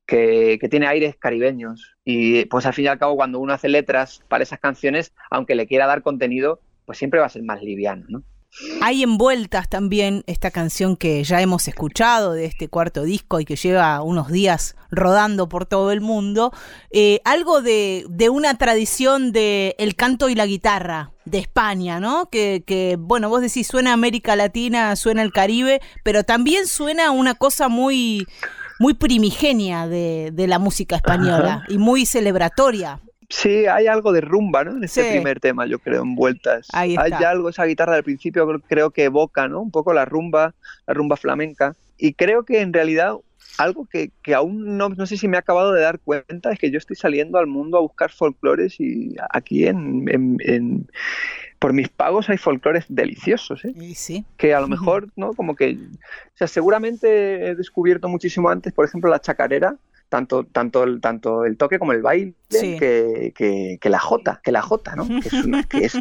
que, 0.07 0.59
tiene 0.71 0.87
aires 0.87 1.17
caribeños. 1.17 1.97
Y 2.05 2.45
pues 2.47 2.67
al 2.67 2.75
fin 2.75 2.85
y 2.87 2.89
al 2.89 2.99
cabo, 2.99 3.17
cuando 3.17 3.41
uno 3.41 3.53
hace 3.53 3.69
letras 3.69 4.23
para 4.29 4.43
esas 4.43 4.61
canciones, 4.61 5.13
aunque 5.31 5.55
le 5.55 5.67
quiera 5.67 5.87
dar 5.87 6.03
contenido, 6.03 6.61
pues 6.85 6.99
siempre 6.99 7.21
va 7.21 7.27
a 7.27 7.31
ser 7.31 7.43
más 7.43 7.63
liviano, 7.63 8.07
¿no? 8.09 8.23
Hay 8.81 9.03
envueltas 9.03 9.69
también 9.69 10.25
esta 10.27 10.51
canción 10.51 10.97
que 10.97 11.23
ya 11.25 11.41
hemos 11.41 11.69
escuchado 11.69 12.33
de 12.33 12.47
este 12.47 12.69
cuarto 12.69 13.03
disco 13.03 13.39
y 13.41 13.45
que 13.45 13.57
lleva 13.57 14.01
unos 14.03 14.29
días 14.29 14.77
rodando 14.91 15.49
por 15.49 15.67
todo 15.67 15.93
el 15.93 16.01
mundo, 16.01 16.53
eh, 16.91 17.21
algo 17.25 17.61
de, 17.61 18.07
una 18.31 18.57
tradición 18.57 19.33
de 19.33 19.75
el 19.79 19.95
canto 19.95 20.29
y 20.29 20.35
la 20.35 20.47
guitarra 20.47 21.13
de 21.25 21.39
España, 21.39 22.01
¿no? 22.01 22.31
Que, 22.31 22.63
que, 22.67 22.97
bueno, 22.99 23.29
vos 23.29 23.43
decís 23.43 23.67
suena 23.67 23.93
América 23.93 24.37
Latina, 24.37 24.97
suena 24.97 25.23
el 25.23 25.33
Caribe, 25.33 25.81
pero 26.03 26.25
también 26.25 26.67
suena 26.67 27.11
una 27.11 27.35
cosa 27.35 27.69
muy 27.69 28.27
muy 28.79 28.95
primigenia 28.95 29.87
de, 29.87 30.33
la 30.47 30.59
música 30.59 30.97
española 30.97 31.65
y 31.69 31.79
muy 31.79 32.07
celebratoria. 32.07 33.01
Sí, 33.29 33.67
hay 33.67 33.87
algo 33.87 34.13
de 34.13 34.21
rumba, 34.21 34.65
¿no? 34.65 34.77
En 34.77 34.85
este 34.85 35.11
primer 35.11 35.41
tema, 35.41 35.67
yo 35.67 35.79
creo, 35.79 36.03
envueltas. 36.03 36.69
Hay 36.73 36.97
algo, 36.97 37.49
esa 37.49 37.65
guitarra 37.65 37.95
del 37.95 38.05
principio 38.05 38.47
creo 38.69 38.91
que 38.91 39.05
evoca, 39.05 39.49
¿no? 39.49 39.61
Un 39.61 39.71
poco 39.71 39.93
la 39.93 40.05
rumba, 40.05 40.55
la 40.87 40.95
rumba 40.95 41.17
flamenca. 41.17 41.75
Y 41.99 42.15
creo 42.15 42.45
que 42.45 42.61
en 42.61 42.73
realidad 42.73 43.17
algo 43.59 43.87
que, 43.87 44.11
aún 44.35 44.77
no, 44.77 44.91
no 44.91 45.07
sé 45.07 45.17
si 45.17 45.29
me 45.29 45.37
he 45.37 45.41
acabado 45.41 45.73
de 45.73 45.81
dar 45.81 45.99
cuenta 46.01 46.53
es 46.53 46.59
que 46.59 46.71
yo 46.71 46.79
estoy 46.79 46.97
saliendo 46.97 47.39
al 47.39 47.47
mundo 47.47 47.79
a 47.79 47.81
buscar 47.81 48.11
folclores 48.11 48.79
y 48.81 49.17
aquí 49.31 49.67
en, 49.67 50.87
por 51.59 51.73
mis 51.73 51.89
pagos 51.89 52.29
hay 52.29 52.37
folclores 52.37 52.85
deliciosos, 52.89 53.65
¿eh? 53.65 53.75
sí. 53.95 54.25
Que 54.37 54.55
a 54.55 54.61
lo 54.61 54.69
mejor, 54.69 55.09
¿no? 55.17 55.33
Como 55.33 55.57
que, 55.57 55.73
o 55.73 56.37
sea, 56.37 56.47
seguramente 56.47 57.49
he 57.49 57.55
descubierto 57.55 58.09
muchísimo 58.09 58.51
antes, 58.51 58.73
por 58.73 58.85
ejemplo, 58.85 59.11
la 59.11 59.21
chacarera, 59.21 59.77
tanto, 60.09 60.45
tanto, 60.45 60.85
el, 60.85 61.01
tanto 61.01 61.45
el 61.45 61.57
toque 61.57 61.79
como 61.79 61.93
el 61.93 62.03
baile 62.03 62.35
que, 62.49 63.33
que, 63.35 63.91
la 63.91 63.99
jota, 63.99 64.41
que 64.43 64.53
la 64.53 64.63
jota, 64.63 64.95
¿no? 64.95 65.07
Que 65.69 65.85
es, 65.85 65.99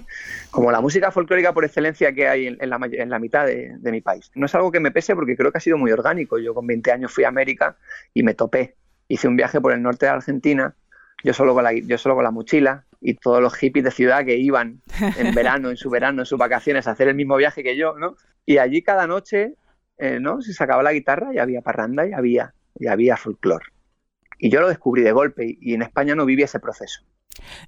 como 0.52 0.72
la 0.72 0.82
música 0.82 1.12
folclórica 1.12 1.54
por 1.54 1.66
excelencia 1.66 2.14
que 2.14 2.28
hay 2.28 2.48
en, 2.48 2.70
la, 2.70 2.80
en 2.92 3.10
la, 3.10 3.20
mitad 3.20 3.46
de, 3.46 3.76
de, 3.78 3.92
mi 3.92 4.02
país. 4.02 4.32
No 4.36 4.46
es 4.46 4.56
algo 4.56 4.72
que 4.72 4.80
me 4.80 4.92
pese 4.92 5.16
porque 5.16 5.36
creo 5.36 5.52
que 5.52 5.58
ha 5.58 5.62
sido 5.62 5.78
muy 5.78 5.92
orgánico. 5.92 6.38
Yo 6.38 6.54
con 6.54 6.68
20 6.68 6.92
años 6.92 7.12
fui 7.12 7.24
a 7.24 7.30
América 7.30 7.78
y 8.14 8.24
me 8.24 8.34
topé. 8.34 8.76
Hice 9.08 9.28
un 9.28 9.36
viaje 9.36 9.62
por 9.62 9.74
el 9.74 9.82
norte 9.82 10.06
de 10.06 10.12
Argentina, 10.12 10.76
yo 11.24 11.34
solo 11.34 11.54
con 11.54 11.64
la, 11.64 11.74
yo 11.74 11.98
solo 11.98 12.16
con 12.16 12.24
la 12.24 12.32
mochila 12.32 12.86
y 13.02 13.16
todos 13.16 13.42
los 13.42 13.56
hippies 13.56 13.86
de 13.86 13.92
ciudad 13.92 14.26
que 14.26 14.38
iban 14.38 14.82
en 15.18 15.34
verano, 15.36 15.70
en 15.70 15.78
su 15.78 15.90
verano, 15.90 16.22
en 16.22 16.26
sus 16.26 16.38
vacaciones 16.38 16.88
a 16.88 16.92
hacer 16.92 17.08
el 17.08 17.16
mismo 17.16 17.36
viaje 17.36 17.64
que 17.64 17.78
yo, 17.78 17.98
¿no? 17.98 18.16
Y 18.46 18.58
allí 18.58 18.82
cada 18.82 19.08
noche, 19.08 19.56
eh, 19.98 20.20
¿no? 20.20 20.42
Se 20.42 20.54
sacaba 20.54 20.84
la 20.84 20.94
guitarra 20.94 21.34
y 21.34 21.38
había 21.38 21.62
parranda 21.62 22.08
y 22.08 22.14
había, 22.14 22.54
y 22.80 22.88
había 22.88 23.18
folclore. 23.18 23.66
Y 24.38 24.50
yo 24.50 24.62
lo 24.62 24.68
descubrí 24.68 25.02
de 25.02 25.12
golpe 25.12 25.58
y 25.60 25.74
en 25.74 25.82
España 25.82 26.16
no 26.16 26.26
viví 26.26 26.44
ese 26.44 26.60
proceso. 26.60 27.02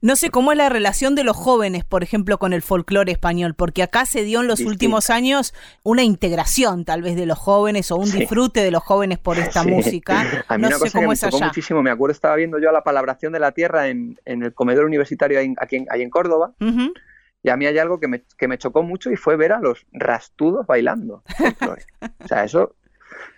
No 0.01 0.15
sé 0.15 0.29
cómo 0.29 0.51
es 0.51 0.57
la 0.57 0.69
relación 0.69 1.15
de 1.15 1.23
los 1.23 1.35
jóvenes, 1.35 1.83
por 1.83 2.03
ejemplo, 2.03 2.37
con 2.37 2.53
el 2.53 2.61
folclore 2.61 3.11
español, 3.11 3.53
porque 3.53 3.83
acá 3.83 4.05
se 4.05 4.23
dio 4.23 4.41
en 4.41 4.47
los 4.47 4.61
últimos 4.61 5.09
años 5.09 5.53
una 5.83 6.03
integración 6.03 6.85
tal 6.85 7.01
vez 7.01 7.15
de 7.15 7.25
los 7.25 7.37
jóvenes 7.37 7.91
o 7.91 7.97
un 7.97 8.09
disfrute 8.11 8.61
de 8.61 8.71
los 8.71 8.83
jóvenes 8.83 9.19
por 9.19 9.37
esta 9.37 9.63
música. 9.63 10.21
A 10.47 10.57
mí 10.57 10.61
no 10.61 10.67
una 10.69 10.77
sé 10.77 10.83
cosa 10.83 10.97
cómo 10.99 11.11
que 11.13 11.19
me 11.21 11.29
es 11.29 11.41
muchísimo, 11.41 11.83
me 11.83 11.91
acuerdo 11.91 12.13
estaba 12.13 12.35
viendo 12.35 12.59
yo 12.59 12.71
la 12.71 12.83
palabración 12.83 13.33
de 13.33 13.39
la 13.39 13.51
tierra 13.51 13.89
en, 13.89 14.17
el 14.25 14.53
comedor 14.53 14.85
universitario 14.85 15.39
aquí 15.57 15.75
en, 15.75 15.87
en 15.89 16.09
Córdoba. 16.09 16.53
Y 17.43 17.49
a 17.49 17.55
mí 17.55 17.65
hay 17.65 17.77
algo 17.77 17.99
que 17.99 18.07
me, 18.07 18.23
que 18.37 18.47
me, 18.47 18.57
chocó 18.57 18.83
mucho 18.83 19.11
y 19.11 19.15
fue 19.15 19.37
ver 19.37 19.53
a 19.53 19.59
los 19.59 19.85
rastudos 19.91 20.65
bailando. 20.65 21.23
o 22.19 22.27
sea, 22.27 22.43
eso 22.43 22.75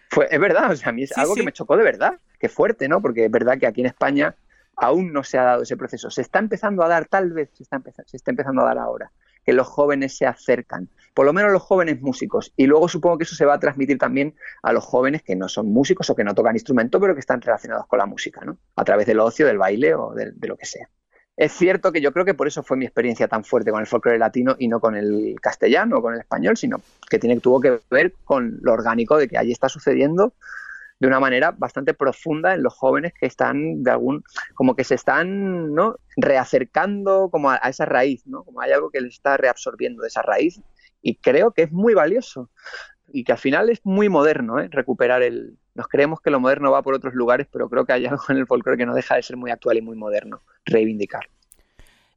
fue, 0.10 0.28
es 0.32 0.40
verdad, 0.40 0.72
o 0.72 0.76
sea, 0.76 0.90
a 0.90 0.92
mí 0.92 1.04
es 1.04 1.18
algo 1.18 1.36
que 1.36 1.44
me 1.44 1.52
chocó 1.52 1.78
de 1.78 1.84
verdad. 1.84 2.20
Qué 2.40 2.50
fuerte, 2.50 2.88
¿no? 2.88 3.02
Porque 3.02 3.26
es 3.26 3.32
verdad 3.32 3.58
que 3.60 3.68
aquí 3.68 3.82
en 3.82 3.88
España 3.88 4.36
aún 4.80 5.12
no 5.12 5.24
se 5.24 5.38
ha 5.38 5.44
dado 5.44 5.64
ese 5.64 5.78
proceso. 5.78 6.10
Se 6.10 6.22
está 6.22 6.40
empezando 6.40 6.84
a 6.84 6.88
dar, 6.88 7.06
tal 7.06 7.32
vez 7.32 7.50
se 7.54 7.64
está, 7.64 7.76
empezando, 7.76 8.62
a 8.62 8.66
dar 8.66 8.78
ahora, 8.78 9.12
que 9.46 9.54
los 9.54 9.68
jóvenes 9.68 10.18
se 10.18 10.26
acercan, 10.26 10.90
por 11.14 11.26
lo 11.26 11.34
menos 11.34 11.52
los 11.52 11.62
jóvenes 11.62 12.02
músicos. 12.02 12.54
Y 12.56 12.66
luego 12.66 12.88
supongo 12.88 13.18
que 13.18 13.26
eso 13.26 13.36
se 13.36 13.46
va 13.46 13.56
a 13.56 13.60
transmitir 13.60 13.98
también 13.98 14.36
a 14.64 14.72
los 14.72 14.86
jóvenes 14.86 15.22
que 15.22 15.36
no 15.36 15.50
son 15.50 15.68
músicos 15.68 16.10
o 16.10 16.16
que 16.16 16.24
no 16.24 16.34
tocan 16.34 16.56
instrumento, 16.56 17.00
pero 17.00 17.14
que 17.14 17.20
están 17.20 17.42
relacionados 17.42 17.88
con 17.88 18.00
la 18.00 18.06
música, 18.06 18.42
¿no? 18.46 18.58
A 18.76 18.84
través 18.86 19.06
del 19.06 19.20
ocio, 19.20 19.46
del 19.46 19.58
baile 19.58 19.96
o 19.96 20.14
de, 20.14 20.34
lo 20.48 20.56
que 20.56 20.66
sea. 20.66 20.90
Es 21.36 21.54
cierto 21.54 21.92
que 21.94 22.02
yo 22.02 22.12
creo 22.12 22.26
que 22.26 22.34
por 22.34 22.48
eso 22.48 22.64
fue 22.64 22.76
mi 22.76 22.86
experiencia 22.86 23.30
tan 23.30 23.46
fuerte 23.46 23.72
con 23.72 23.80
el 23.80 23.88
folclore 23.88 24.18
latino 24.18 24.56
y 24.60 24.68
no 24.68 24.82
con 24.82 24.96
el 24.96 25.36
castellano 25.42 25.98
o 25.98 26.02
con 26.02 26.14
el 26.14 26.20
español, 26.20 26.58
sino 26.58 26.82
que 27.10 27.18
tiene, 27.18 27.40
tuvo 27.40 27.62
que 27.62 27.80
ver 27.90 28.14
con 28.26 28.60
lo 28.62 28.74
orgánico 28.74 29.18
de 29.18 29.30
que 29.30 29.38
allí 29.38 29.54
está 29.54 29.70
sucediendo 29.70 30.34
de 31.00 31.08
una 31.08 31.20
manera 31.20 31.52
bastante 31.52 31.94
profunda 31.94 32.54
en 32.54 32.64
los 32.64 32.74
jóvenes 32.74 33.14
que 33.18 33.26
están 33.26 33.84
de 33.84 33.92
algún, 33.92 34.24
como 34.54 34.76
que 34.76 34.84
se 34.84 34.96
están 34.96 35.74
¿no? 35.74 35.96
reacercando 36.18 37.30
como 37.32 37.52
a, 37.52 37.58
esa 37.58 37.86
raíz, 37.86 38.26
¿no? 38.28 38.44
como 38.44 38.62
hay 38.62 38.72
algo 38.72 38.90
que 38.92 39.02
les 39.02 39.14
está 39.14 39.38
reabsorbiendo 39.38 40.02
de 40.02 40.10
esa 40.10 40.22
raíz 40.22 40.62
y 41.02 41.16
creo 41.16 41.52
que 41.52 41.64
es 41.64 41.72
muy 41.72 41.94
valioso 41.94 42.50
y 43.12 43.24
que 43.24 43.32
al 43.32 43.38
final 43.38 43.70
es 43.70 43.80
muy 43.84 44.10
moderno 44.10 44.60
¿eh? 44.60 44.68
recuperar 44.70 45.24
el... 45.24 45.58
Nos 45.74 45.88
creemos 45.88 46.20
que 46.20 46.30
lo 46.30 46.42
moderno 46.42 46.72
va 46.72 46.82
por 46.82 46.94
otros 46.94 47.14
lugares, 47.14 47.48
pero 47.50 47.70
creo 47.70 47.86
que 47.86 47.94
hay 47.94 48.06
algo 48.06 48.24
en 48.30 48.38
el 48.38 48.48
folclore 48.48 48.78
que 48.78 48.86
no 48.86 48.94
deja 48.94 49.16
de 49.16 49.24
ser 49.24 49.38
muy 49.38 49.52
actual 49.52 49.78
y 49.78 49.82
muy 49.82 49.96
moderno, 49.96 50.42
reivindicar. 50.66 51.30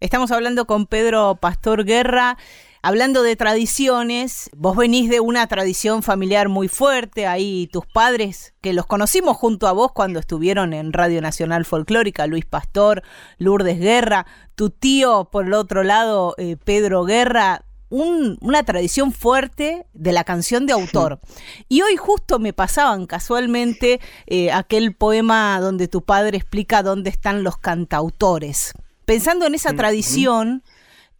Estamos 0.01 0.33
hablando 0.33 0.67
con 0.67 0.87
Pedro 0.87 1.37
Pastor 1.37 1.85
Guerra. 1.85 2.37
Hablando 2.85 3.23
de 3.23 3.37
tradiciones, 3.37 4.51
vos 4.57 4.77
venís 4.77 5.09
de 5.09 5.21
una 5.21 5.47
tradición 5.47 6.03
familiar 6.03 6.49
muy 6.49 6.67
fuerte, 6.67 7.29
ahí 7.29 7.69
tus 7.73 7.87
padres, 7.87 8.55
que 8.61 8.73
los 8.73 8.87
conocimos 8.87 9.37
junto 9.37 9.69
a 9.69 9.73
vos 9.73 9.93
cuando 9.93 10.19
estuvieron 10.19 10.73
en 10.73 10.93
Radio 10.93 11.23
Nacional 11.23 11.65
Folclórica, 11.65 12.27
Luis 12.27 12.45
Pastor, 12.45 13.05
Lourdes 13.39 13.79
Guerra, 13.79 14.27
tu 14.57 14.71
tío 14.71 15.29
por 15.31 15.47
el 15.47 15.55
otro 15.55 15.85
lado, 15.85 16.35
eh, 16.39 16.57
Pedro 16.57 17.05
Guerra, 17.05 17.65
una 17.89 18.65
tradición 18.65 19.13
fuerte 19.13 19.87
de 19.93 20.11
la 20.11 20.25
canción 20.25 20.67
de 20.67 20.73
autor. 20.73 21.21
Y 21.69 21.83
hoy 21.83 21.97
justo 21.97 22.41
me 22.41 22.53
pasaban 22.53 23.07
casualmente 23.07 24.01
eh, 24.27 24.51
aquel 24.51 24.93
poema 24.93 25.61
donde 25.61 25.87
tu 25.87 26.03
padre 26.03 26.37
explica 26.37 26.83
dónde 26.83 27.11
están 27.11 27.45
los 27.45 27.59
cantautores. 27.59 28.73
Pensando 29.05 29.47
en 29.47 29.55
esa 29.55 29.73
tradición, 29.75 30.65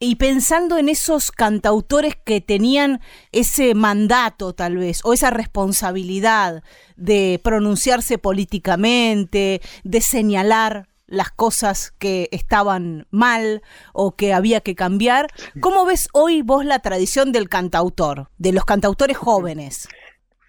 y 0.05 0.17
pensando 0.17 0.79
en 0.79 0.89
esos 0.89 1.31
cantautores 1.31 2.17
que 2.17 2.41
tenían 2.41 3.01
ese 3.31 3.77
mandato 3.77 4.53
tal 4.53 4.77
vez, 4.77 5.01
o 5.05 5.13
esa 5.13 5.31
responsabilidad 5.31 6.65
de 6.97 7.41
pronunciarse 7.45 8.19
políticamente, 8.19 9.61
de 9.85 10.01
señalar 10.01 10.89
las 11.07 11.31
cosas 11.31 11.93
que 12.01 12.29
estaban 12.33 13.07
mal 13.13 13.63
o 13.93 14.17
que 14.17 14.33
había 14.33 14.61
que 14.61 14.75
cambiar. 14.75 15.29
¿Cómo 15.61 15.85
ves 15.85 16.09
hoy 16.13 16.43
vos 16.43 16.65
la 16.65 16.81
tradición 16.81 17.31
del 17.31 17.49
cantautor, 17.49 18.29
de 18.39 18.53
los 18.53 18.65
cantautores 18.65 19.17
jóvenes? 19.17 19.89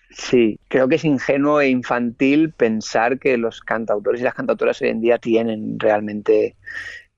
Sí, 0.10 0.60
creo 0.68 0.88
que 0.88 0.96
es 0.96 1.06
ingenuo 1.06 1.62
e 1.62 1.70
infantil 1.70 2.54
pensar 2.54 3.20
que 3.20 3.38
los 3.38 3.62
cantautores 3.62 4.22
y 4.22 4.24
las 4.24 4.34
cantautoras 4.34 4.82
hoy 4.82 4.90
en 4.90 5.02
día 5.02 5.20
tienen 5.20 5.80
realmente 5.80 6.56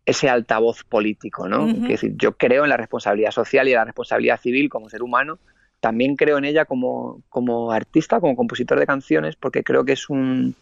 ese 0.06 0.30
altavoz 0.30 0.84
político, 0.84 1.48
¿no? 1.48 1.68
Es 1.68 1.82
decir, 1.82 2.14
yo 2.16 2.38
creo 2.38 2.64
en 2.64 2.70
la 2.70 2.78
responsabilidad 2.78 3.32
social 3.32 3.68
y 3.68 3.72
en 3.72 3.78
la 3.78 3.86
responsabilidad 3.86 4.40
civil 4.40 4.70
como 4.70 4.90
ser 4.90 5.02
humano. 5.02 5.40
También 5.80 6.16
creo 6.16 6.38
en 6.38 6.46
ella 6.46 6.66
como, 6.66 7.24
como 7.30 7.72
artista, 7.72 8.20
como 8.20 8.36
compositor 8.36 8.80
de 8.80 8.86
canciones, 8.86 9.36
porque 9.36 9.64
creo 9.64 9.84
que 9.84 9.94
es 9.94 10.10
un, 10.10 10.56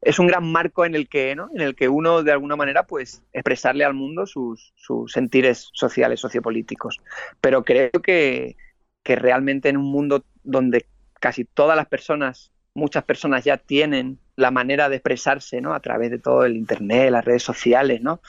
es 0.00 0.18
un 0.18 0.26
gran 0.26 0.50
marco 0.50 0.86
en 0.86 0.94
el 0.94 1.08
que, 1.08 1.34
¿no? 1.36 1.50
En 1.54 1.60
el 1.60 1.74
que 1.74 1.88
uno, 1.88 2.22
de 2.22 2.32
alguna 2.32 2.56
manera, 2.56 2.84
pues, 2.84 3.22
expresarle 3.32 3.84
al 3.84 3.94
mundo 3.94 4.26
sus, 4.26 4.72
sus 4.76 5.12
sentires 5.12 5.68
sociales, 5.74 6.20
sociopolíticos. 6.20 6.98
Pero 7.40 7.64
creo 7.64 7.90
que, 7.90 8.56
que 9.02 9.16
realmente 9.16 9.68
en 9.68 9.76
un 9.76 9.90
mundo 9.90 10.24
donde 10.42 10.86
casi 11.20 11.44
todas 11.44 11.76
las 11.76 11.86
personas, 11.86 12.50
muchas 12.72 13.04
personas 13.04 13.44
ya 13.44 13.58
tienen 13.58 14.18
la 14.36 14.50
manera 14.50 14.88
de 14.88 14.96
expresarse, 14.96 15.60
¿no? 15.60 15.74
A 15.74 15.80
través 15.80 16.10
de 16.10 16.18
todo 16.18 16.46
el 16.46 16.56
internet, 16.56 17.10
las 17.10 17.24
redes 17.24 17.42
sociales, 17.42 18.00
¿no? 18.00 18.22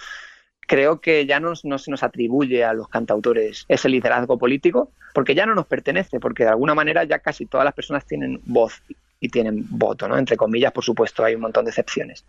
Creo 0.71 1.01
que 1.01 1.25
ya 1.25 1.41
no, 1.41 1.53
se 1.53 1.67
nos 1.67 2.01
atribuye 2.01 2.63
a 2.63 2.71
los 2.71 2.87
cantautores 2.87 3.65
ese 3.67 3.89
liderazgo 3.89 4.37
político, 4.37 4.89
porque 5.13 5.35
ya 5.35 5.45
no 5.45 5.53
nos 5.53 5.65
pertenece, 5.65 6.21
porque 6.21 6.45
de 6.45 6.51
alguna 6.51 6.73
manera 6.73 7.03
ya 7.03 7.19
casi 7.19 7.45
todas 7.45 7.65
las 7.65 7.73
personas 7.73 8.05
tienen 8.05 8.39
voz 8.45 8.81
y 9.19 9.27
tienen 9.27 9.65
voto, 9.67 10.07
¿no? 10.07 10.17
Entre 10.17 10.37
comillas, 10.37 10.71
por 10.71 10.85
supuesto, 10.85 11.25
hay 11.25 11.35
un 11.35 11.41
montón 11.41 11.65
de 11.65 11.71
excepciones. 11.71 12.23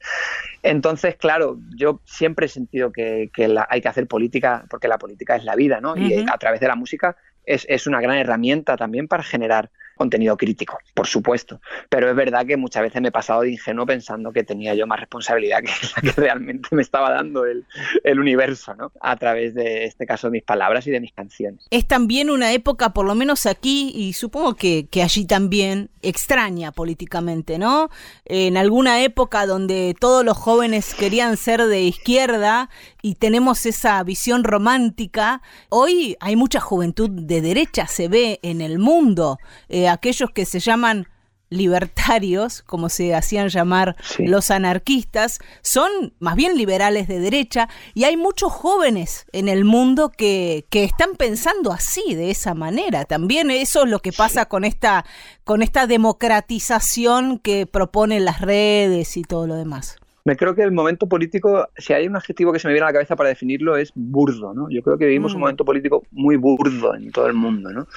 Entonces, 0.61 1.14
claro, 1.14 1.56
yo 1.76 2.00
siempre 2.04 2.46
he 2.46 2.49
sentido 2.49 2.90
que, 2.90 3.30
hay 3.68 3.80
que 3.80 3.88
hacer 3.88 4.08
política, 4.08 4.64
porque 4.68 4.88
la 4.88 4.99
política 4.99 5.37
es 5.37 5.44
la 5.44 5.54
vida, 5.54 5.80
¿no? 5.80 5.96
Y 5.96 6.26
a 6.28 6.37
través 6.37 6.58
de 6.58 6.66
la 6.66 6.75
música 6.75 7.16
es, 7.46 7.64
es, 7.68 7.87
una 7.87 8.00
gran 8.00 8.18
herramienta 8.18 8.76
también 8.76 9.06
para 9.06 9.22
generar 9.22 9.70
contenido 9.96 10.37
crítico, 10.37 10.78
por 10.94 11.06
supuesto. 11.06 11.61
Pero 11.88 12.11
es 12.11 12.16
verdad 12.16 12.46
que 12.46 12.56
muchas 12.56 12.82
veces 12.82 13.00
me 13.00 13.08
he 13.08 13.12
pasado 13.12 13.42
de 13.42 13.50
ingenuo 13.50 13.87
pensando 13.87 14.32
que 14.32 14.44
tenía 14.44 14.75
yo 14.75 14.87
más 14.87 15.00
responsabilidad 15.00 15.61
que 15.61 15.70
la 15.96 16.02
que 16.02 16.20
realmente 16.20 16.68
me 16.72 16.82
estaba 16.82 17.11
dando 17.11 17.44
el, 17.44 17.64
el 18.04 18.20
universo, 18.20 18.75
¿no? 18.75 18.92
A 19.00 19.16
través 19.16 19.54
de 19.54 19.84
este 19.84 20.06
caso 20.06 20.28
de 20.28 20.32
mis 20.32 20.42
palabras 20.42 20.87
y 20.87 20.90
de 20.90 21.00
mis 21.00 21.12
canciones. 21.12 21.66
Es 21.70 21.87
también 21.87 22.30
una 22.30 22.52
época, 22.52 22.92
por 22.92 23.06
lo 23.06 23.14
menos 23.14 23.46
aquí, 23.46 23.92
y 23.94 24.12
supongo 24.12 24.54
que, 24.54 24.87
que 24.90 25.02
allí 25.02 25.26
también, 25.26 25.90
extraña 26.02 26.72
políticamente, 26.72 27.58
¿no? 27.58 27.88
En 28.25 28.56
alguna 28.56 29.02
época 29.02 29.46
donde 29.46 29.94
todos 29.99 30.25
los 30.25 30.37
jóvenes 30.37 30.94
querían 30.94 31.37
ser 31.37 31.62
de 31.64 31.82
izquierda 31.82 32.70
y 33.02 33.14
tenemos 33.14 33.66
esa 33.66 34.02
visión 34.02 34.44
romántica, 34.44 35.42
hoy 35.68 36.16
hay 36.20 36.37
mucha 36.37 36.61
juventud 36.61 37.11
de 37.11 37.40
derecha, 37.40 37.87
se 37.87 38.08
ve 38.08 38.40
en 38.42 38.61
el 38.61 38.78
mundo. 38.78 39.38
Eh, 39.68 39.82
aquellos 39.89 40.31
que 40.31 40.45
se 40.45 40.61
llaman 40.61 41.07
libertarios, 41.53 42.62
como 42.62 42.89
se 42.89 43.15
hacían 43.15 43.49
llamar 43.49 43.97
los 44.19 44.51
anarquistas, 44.51 45.39
son 45.61 46.15
más 46.19 46.35
bien 46.35 46.57
liberales 46.57 47.07
de 47.09 47.21
derecha 47.21 47.69
y 47.95 48.05
hay 48.05 48.17
muchos 48.17 48.53
jóvenes 48.53 49.27
en 49.33 49.49
el 49.49 49.65
mundo 49.65 50.11
que, 50.11 50.65
que 50.71 50.85
están 50.85 51.15
pensando 51.17 51.71
así, 51.71 52.15
de 52.15 52.31
esa 52.31 52.55
manera. 52.55 53.05
También 53.05 53.51
eso 53.51 53.85
es 53.85 53.91
lo 53.91 54.01
que 54.01 54.12
pasa 54.12 54.47
con 54.47 54.65
esta, 54.65 55.05
con 55.45 55.62
esta 55.62 55.87
democratización 55.87 57.39
que 57.39 57.67
proponen 57.67 58.25
las 58.25 58.41
redes 58.41 59.17
y 59.17 59.23
todo 59.23 59.47
lo 59.47 59.55
demás. 59.55 59.99
Me 60.25 60.37
creo 60.37 60.55
que 60.55 60.62
el 60.62 60.71
momento 60.71 61.09
político, 61.09 61.69
si 61.77 61.93
hay 61.93 62.07
un 62.07 62.15
adjetivo 62.15 62.53
que 62.53 62.61
se 62.61 62.69
me 62.69 62.75
viene 62.75 62.85
a 62.85 62.91
la 62.91 62.93
cabeza 62.93 63.17
para 63.17 63.31
definirlo, 63.31 63.77
es 63.77 63.91
burdo, 63.95 64.55
¿no? 64.55 64.71
Yo 64.71 64.81
creo 64.83 64.97
que 64.97 65.07
vivimos 65.07 65.33
un 65.33 65.39
mm. 65.39 65.41
momento 65.41 65.65
político 65.65 66.05
muy 66.12 66.37
burdo 66.37 66.95
en 66.95 67.11
todo 67.11 67.27
el 67.27 67.35
mundo, 67.35 67.73
¿no? 67.73 67.89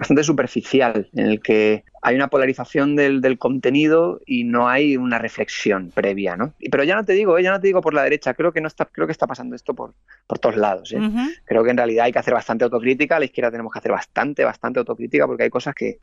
Bastante 0.00 0.24
superficial, 0.24 1.08
en 1.14 1.26
el 1.26 1.42
que 1.42 1.84
hay 2.02 2.16
una 2.16 2.28
polarización 2.28 2.96
del, 2.96 3.20
del 3.20 3.36
contenido 3.36 4.20
y 4.24 4.44
no 4.44 4.68
hay 4.68 4.96
una 4.96 5.18
reflexión 5.18 5.90
previa, 5.90 6.36
¿no? 6.36 6.54
Pero 6.70 6.84
ya 6.84 6.96
no 6.96 7.04
te 7.04 7.12
digo, 7.12 7.36
¿eh? 7.36 7.42
ya 7.42 7.50
no 7.50 7.60
te 7.60 7.66
digo 7.66 7.82
por 7.82 7.92
la 7.92 8.02
derecha, 8.02 8.32
creo 8.32 8.52
que 8.52 8.62
no 8.62 8.68
está, 8.68 8.86
creo 8.86 9.06
que 9.06 9.12
está 9.12 9.26
pasando 9.26 9.54
esto 9.54 9.74
por, 9.74 9.92
por 10.26 10.38
todos 10.38 10.56
lados. 10.56 10.92
¿eh? 10.92 11.00
Creo 11.44 11.62
que 11.62 11.70
en 11.70 11.76
realidad 11.76 12.06
hay 12.06 12.12
que 12.12 12.18
hacer 12.18 12.32
bastante 12.32 12.64
autocrítica, 12.64 13.16
a 13.16 13.18
la 13.18 13.26
izquierda 13.26 13.50
tenemos 13.50 13.72
que 13.72 13.78
hacer 13.78 13.92
bastante, 13.92 14.42
bastante 14.42 14.78
autocrítica, 14.78 15.26
porque 15.26 15.42
hay 15.42 15.50
cosas 15.50 15.74
que 15.74 15.98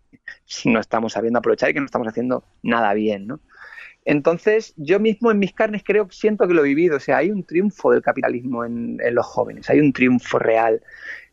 no 0.66 0.80
estamos 0.80 1.13
sabiendo 1.13 1.39
aprovechar 1.39 1.72
y 1.72 1.74
que 1.74 1.80
no 1.80 1.88
estamos 1.88 2.08
haciendo 2.08 2.44
nada 2.62 2.94
bien, 2.94 3.25
¿no? 3.25 3.39
Entonces, 4.08 4.74
yo 4.77 5.01
mismo 5.01 5.32
en 5.32 5.39
mis 5.39 5.51
carnes 5.51 5.84
creo, 5.84 6.08
siento 6.12 6.48
que 6.48 6.54
lo 6.54 6.63
he 6.63 6.68
vivido. 6.70 6.96
O 6.96 7.00
sea, 7.01 7.18
hay 7.18 7.30
un 7.30 7.44
triunfo 7.44 7.92
del 7.92 8.01
capitalismo 8.01 8.63
en, 8.63 8.98
los 9.12 9.25
jóvenes, 9.25 9.70
hay 9.70 9.82
un 9.82 9.92
triunfo 9.92 10.39
real 10.39 10.82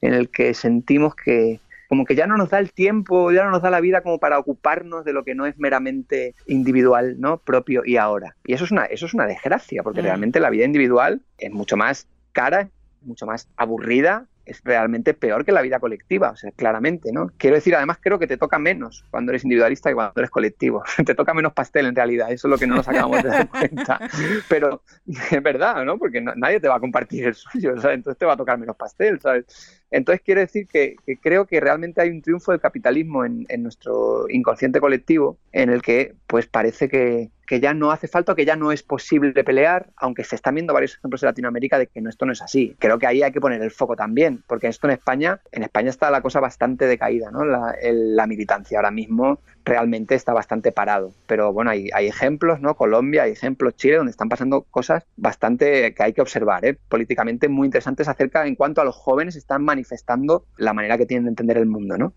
en 0.00 0.12
el 0.12 0.28
que 0.28 0.54
sentimos 0.54 1.14
que, 1.14 1.60
como 1.88 2.04
que 2.04 2.14
ya 2.14 2.26
no 2.26 2.36
nos 2.36 2.50
da 2.50 2.58
el 2.58 2.72
tiempo, 2.72 3.32
ya 3.32 3.44
no 3.44 3.50
nos 3.50 3.62
da 3.62 3.70
la 3.70 3.80
vida 3.80 4.02
como 4.02 4.18
para 4.18 4.38
ocuparnos 4.38 5.04
de 5.04 5.12
lo 5.12 5.24
que 5.24 5.34
no 5.34 5.46
es 5.46 5.58
meramente 5.58 6.34
individual, 6.46 7.20
¿no? 7.20 7.38
propio 7.38 7.82
y 7.84 7.96
ahora. 7.96 8.36
Y 8.44 8.54
eso 8.54 8.64
es 8.64 8.70
una, 8.70 8.84
eso 8.84 9.06
es 9.06 9.14
una 9.14 9.26
desgracia, 9.26 9.82
porque 9.82 10.00
mm. 10.00 10.04
realmente 10.04 10.40
la 10.40 10.50
vida 10.50 10.64
individual 10.64 11.22
es 11.38 11.50
mucho 11.52 11.76
más 11.76 12.08
cara, 12.32 12.68
mucho 13.02 13.26
más 13.26 13.48
aburrida 13.56 14.26
es 14.46 14.60
realmente 14.64 15.14
peor 15.14 15.44
que 15.44 15.52
la 15.52 15.62
vida 15.62 15.78
colectiva, 15.80 16.30
o 16.30 16.36
sea, 16.36 16.50
claramente, 16.50 17.12
¿no? 17.12 17.30
Quiero 17.38 17.56
decir, 17.56 17.74
además 17.74 17.98
creo 18.00 18.18
que 18.18 18.26
te 18.26 18.36
toca 18.36 18.58
menos 18.58 19.04
cuando 19.10 19.32
eres 19.32 19.44
individualista 19.44 19.88
que 19.88 19.94
cuando 19.94 20.12
eres 20.16 20.30
colectivo. 20.30 20.82
te 21.04 21.14
toca 21.14 21.34
menos 21.34 21.52
pastel 21.52 21.86
en 21.86 21.96
realidad, 21.96 22.30
eso 22.30 22.48
es 22.48 22.50
lo 22.50 22.58
que 22.58 22.66
no 22.66 22.76
nos 22.76 22.88
acabamos 22.88 23.22
de 23.22 23.28
dar 23.28 23.48
cuenta. 23.48 24.00
Pero 24.48 24.82
es 25.06 25.42
verdad, 25.42 25.84
¿no? 25.84 25.98
Porque 25.98 26.20
nadie 26.20 26.60
te 26.60 26.68
va 26.68 26.76
a 26.76 26.80
compartir 26.80 27.26
el 27.26 27.34
suyo, 27.34 27.80
¿sabes? 27.80 27.96
Entonces 27.96 28.18
te 28.18 28.26
va 28.26 28.34
a 28.34 28.36
tocar 28.36 28.58
menos 28.58 28.76
pastel, 28.76 29.20
¿sabes? 29.20 29.83
Entonces 29.94 30.22
quiero 30.24 30.40
decir 30.40 30.66
que, 30.66 30.96
creo 31.22 31.46
que 31.46 31.60
realmente 31.60 32.00
hay 32.00 32.10
un 32.10 32.20
triunfo 32.20 32.50
del 32.50 32.60
capitalismo 32.60 33.24
en, 33.24 33.46
nuestro 33.58 34.28
inconsciente 34.28 34.80
colectivo 34.80 35.38
en 35.52 35.70
el 35.70 35.82
que 35.82 36.14
pues 36.26 36.46
parece 36.46 36.88
que, 36.88 37.30
que 37.46 37.60
ya 37.60 37.74
no 37.74 37.92
hace 37.92 38.08
falta, 38.08 38.34
que 38.34 38.44
ya 38.44 38.56
no 38.56 38.72
es 38.72 38.82
posible 38.82 39.44
pelear, 39.44 39.90
aunque 39.96 40.24
se 40.24 40.34
están 40.34 40.56
viendo 40.56 40.74
varios 40.74 40.96
ejemplos 40.96 41.22
en 41.22 41.28
Latinoamérica 41.28 41.78
de 41.78 41.86
que 41.86 42.00
no, 42.00 42.10
esto 42.10 42.26
no 42.26 42.32
es 42.32 42.42
así. 42.42 42.74
Creo 42.80 42.98
que 42.98 43.06
ahí 43.06 43.22
hay 43.22 43.30
que 43.30 43.40
poner 43.40 43.62
el 43.62 43.70
foco 43.70 43.94
también, 43.94 44.42
porque 44.48 44.66
esto 44.66 44.88
en 44.88 44.94
España, 44.94 45.40
en 45.52 45.62
España 45.62 45.90
está 45.90 46.10
la 46.10 46.22
cosa 46.22 46.40
bastante 46.40 46.88
decaída, 46.88 47.30
¿no? 47.30 47.44
La, 47.44 47.76
la 47.80 48.26
militancia 48.26 48.78
ahora 48.78 48.90
mismo 48.90 49.38
realmente 49.64 50.14
está 50.14 50.32
bastante 50.32 50.72
parado. 50.72 51.12
Pero 51.26 51.52
bueno, 51.52 51.70
hay, 51.70 51.88
hay, 51.94 52.06
ejemplos, 52.06 52.60
¿no? 52.60 52.74
Colombia, 52.76 53.24
hay 53.24 53.32
ejemplos, 53.32 53.76
Chile, 53.76 53.96
donde 53.96 54.10
están 54.10 54.28
pasando 54.28 54.62
cosas 54.62 55.04
bastante 55.16 55.94
que 55.94 56.02
hay 56.02 56.12
que 56.12 56.20
observar, 56.20 56.64
¿eh? 56.64 56.78
políticamente 56.88 57.48
muy 57.48 57.66
interesantes 57.66 58.08
acerca 58.08 58.46
en 58.46 58.54
cuanto 58.54 58.80
a 58.80 58.84
los 58.84 58.94
jóvenes 58.94 59.36
están 59.36 59.64
manifestando 59.64 60.44
la 60.56 60.72
manera 60.72 60.98
que 60.98 61.06
tienen 61.06 61.24
de 61.24 61.30
entender 61.30 61.56
el 61.56 61.66
mundo, 61.66 61.96
¿no? 61.96 62.12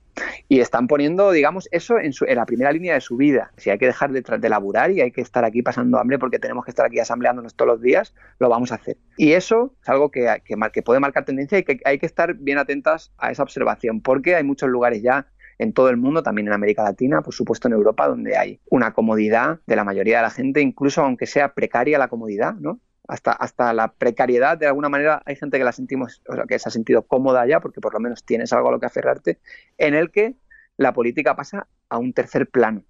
Y 0.48 0.60
están 0.60 0.88
poniendo, 0.88 1.32
digamos, 1.32 1.68
eso 1.72 1.98
en, 2.00 2.12
la 2.36 2.46
primera 2.46 2.72
línea 2.72 2.94
de 2.94 3.02
su 3.02 3.18
vida. 3.18 3.52
Si 3.58 3.70
hay 3.70 3.78
que 3.78 3.86
dejar 3.86 4.12
de, 4.12 4.22
de 4.22 4.94
y 4.94 5.02
hay 5.02 5.12
que 5.12 5.22
estar 5.22 5.46
aquí 5.46 5.62
pasando 5.62 6.00
hambre 6.00 6.20
porque 6.20 6.40
tenemos 6.40 6.66
que 6.66 6.72
estar 6.72 6.86
aquí 6.86 7.00
asambleándonos 7.00 7.56
todos 7.56 7.70
los 7.70 7.82
días, 7.82 8.14
lo 8.40 8.50
vamos 8.50 8.72
a 8.72 8.76
hacer. 8.76 8.98
Y 9.18 9.34
eso 9.34 9.74
es 9.82 9.90
algo 9.90 10.10
que, 10.10 10.42
que, 10.44 10.56
que 10.74 10.82
puede 10.82 11.00
marcar 11.00 11.26
tendencia 11.26 11.58
y 11.58 11.64
que 11.64 11.80
hay 11.86 12.00
que 12.00 12.06
estar 12.06 12.34
bien 12.34 12.58
atentas 12.58 13.12
a 13.18 13.32
esa 13.32 13.44
observación, 13.44 14.02
porque 14.02 14.36
hay 14.36 14.44
muchos 14.44 14.70
lugares 14.70 15.02
ya 15.02 15.28
en 15.60 15.74
todo 15.74 15.90
el 15.90 15.98
mundo, 15.98 16.24
también 16.24 16.48
en 16.48 16.54
América 16.54 16.84
Latina, 16.84 17.22
por 17.22 17.34
supuesto 17.34 17.68
en 17.68 17.74
Europa, 17.74 18.08
donde 18.08 18.38
hay 18.38 18.60
una 18.70 18.94
comodidad 18.94 19.60
de 19.66 19.76
la 19.76 19.84
mayoría 19.84 20.18
de 20.18 20.24
la 20.24 20.30
gente, 20.30 20.62
incluso 20.62 21.02
aunque 21.02 21.26
sea 21.26 21.54
precaria 21.54 21.98
la 21.98 22.08
comodidad, 22.08 22.56
¿no? 22.56 22.80
Hasta, 23.08 23.32
hasta 23.32 23.72
la 23.74 23.94
precariedad, 23.94 24.58
de 24.58 24.68
alguna 24.68 24.90
manera, 24.90 25.22
hay 25.26 25.36
gente 25.38 25.58
que 25.58 25.64
la 25.64 25.72
sentimos, 25.72 26.22
o 26.28 26.36
sea, 26.36 26.44
que 26.44 26.60
se 26.60 26.68
ha 26.68 26.72
sentido 26.72 27.04
cómoda 27.04 27.48
ya, 27.48 27.62
porque 27.62 27.80
por 27.80 27.94
lo 27.94 28.02
menos 28.02 28.26
tienes 28.26 28.52
algo 28.52 28.68
a 28.68 28.72
lo 28.74 28.80
que 28.80 28.86
aferrarte, 28.86 29.40
en 29.78 29.94
el 29.94 30.12
que 30.12 30.36
la 30.76 30.94
política 30.94 31.36
pasa 31.36 31.68
a 31.90 31.98
un 31.98 32.14
tercer 32.14 32.50
plano. 32.50 32.84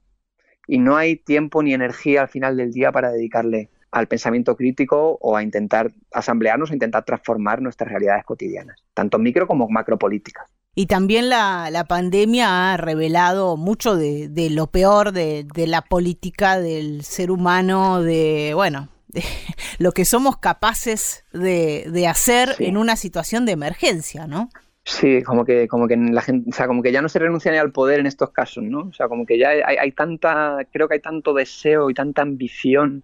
Y 0.66 0.80
no 0.80 0.98
hay 0.98 1.18
tiempo 1.18 1.62
ni 1.62 1.74
energía 1.74 2.22
al 2.22 2.28
final 2.30 2.58
del 2.58 2.72
día 2.72 2.92
para 2.92 3.12
dedicarle 3.12 3.70
al 3.92 4.08
pensamiento 4.08 4.56
crítico 4.56 5.18
o 5.22 5.38
a 5.38 5.44
intentar 5.44 5.92
asamblearnos, 6.12 6.72
a 6.72 6.74
intentar 6.74 7.06
transformar 7.06 7.62
nuestras 7.62 7.90
realidades 7.90 8.26
cotidianas, 8.26 8.84
tanto 8.94 9.18
micro 9.20 9.48
como 9.48 9.70
macropolíticas. 9.70 10.57
Y 10.80 10.86
también 10.86 11.28
la, 11.28 11.72
la 11.72 11.86
pandemia 11.86 12.72
ha 12.72 12.78
revelado 12.78 13.58
mucho 13.58 13.96
de, 13.96 14.30
de 14.30 14.52
lo 14.52 14.68
peor 14.68 15.12
de, 15.12 15.48
de, 15.56 15.66
la 15.66 15.82
política, 15.82 16.60
del 16.60 17.04
ser 17.04 17.32
humano, 17.32 18.04
de, 18.04 18.52
bueno, 18.54 18.88
de 19.08 19.24
lo 19.80 19.92
que 19.92 20.06
somos 20.06 20.38
capaces 20.38 21.26
de, 21.34 21.90
de 21.90 22.06
hacer 22.06 22.50
en 22.60 22.78
una 22.78 22.96
situación 22.96 23.48
de 23.48 23.54
emergencia, 23.54 24.28
¿no? 24.28 24.52
Sí, 24.86 25.24
como 25.24 25.46
que, 25.46 25.68
como 25.68 25.88
que 25.88 25.98
la 25.98 26.22
gente, 26.22 26.48
o 26.48 26.54
sea, 26.54 26.68
como 26.68 26.84
que 26.84 26.92
ya 26.92 27.02
no 27.02 27.10
se 27.10 27.18
renuncia 27.18 27.52
ni 27.52 27.58
al 27.58 27.72
poder 27.72 28.00
en 28.00 28.06
estos 28.06 28.30
casos, 28.30 28.64
¿no? 28.64 28.82
O 28.82 28.94
sea, 28.94 29.08
como 29.08 29.26
que 29.26 29.40
ya 29.40 29.50
hay, 29.50 29.78
hay 29.78 29.92
tanta, 29.94 30.60
creo 30.72 30.88
que 30.88 30.94
hay 30.94 31.02
tanto 31.02 31.34
deseo 31.34 31.90
y 31.90 31.96
tanta 31.96 32.22
ambición 32.22 33.04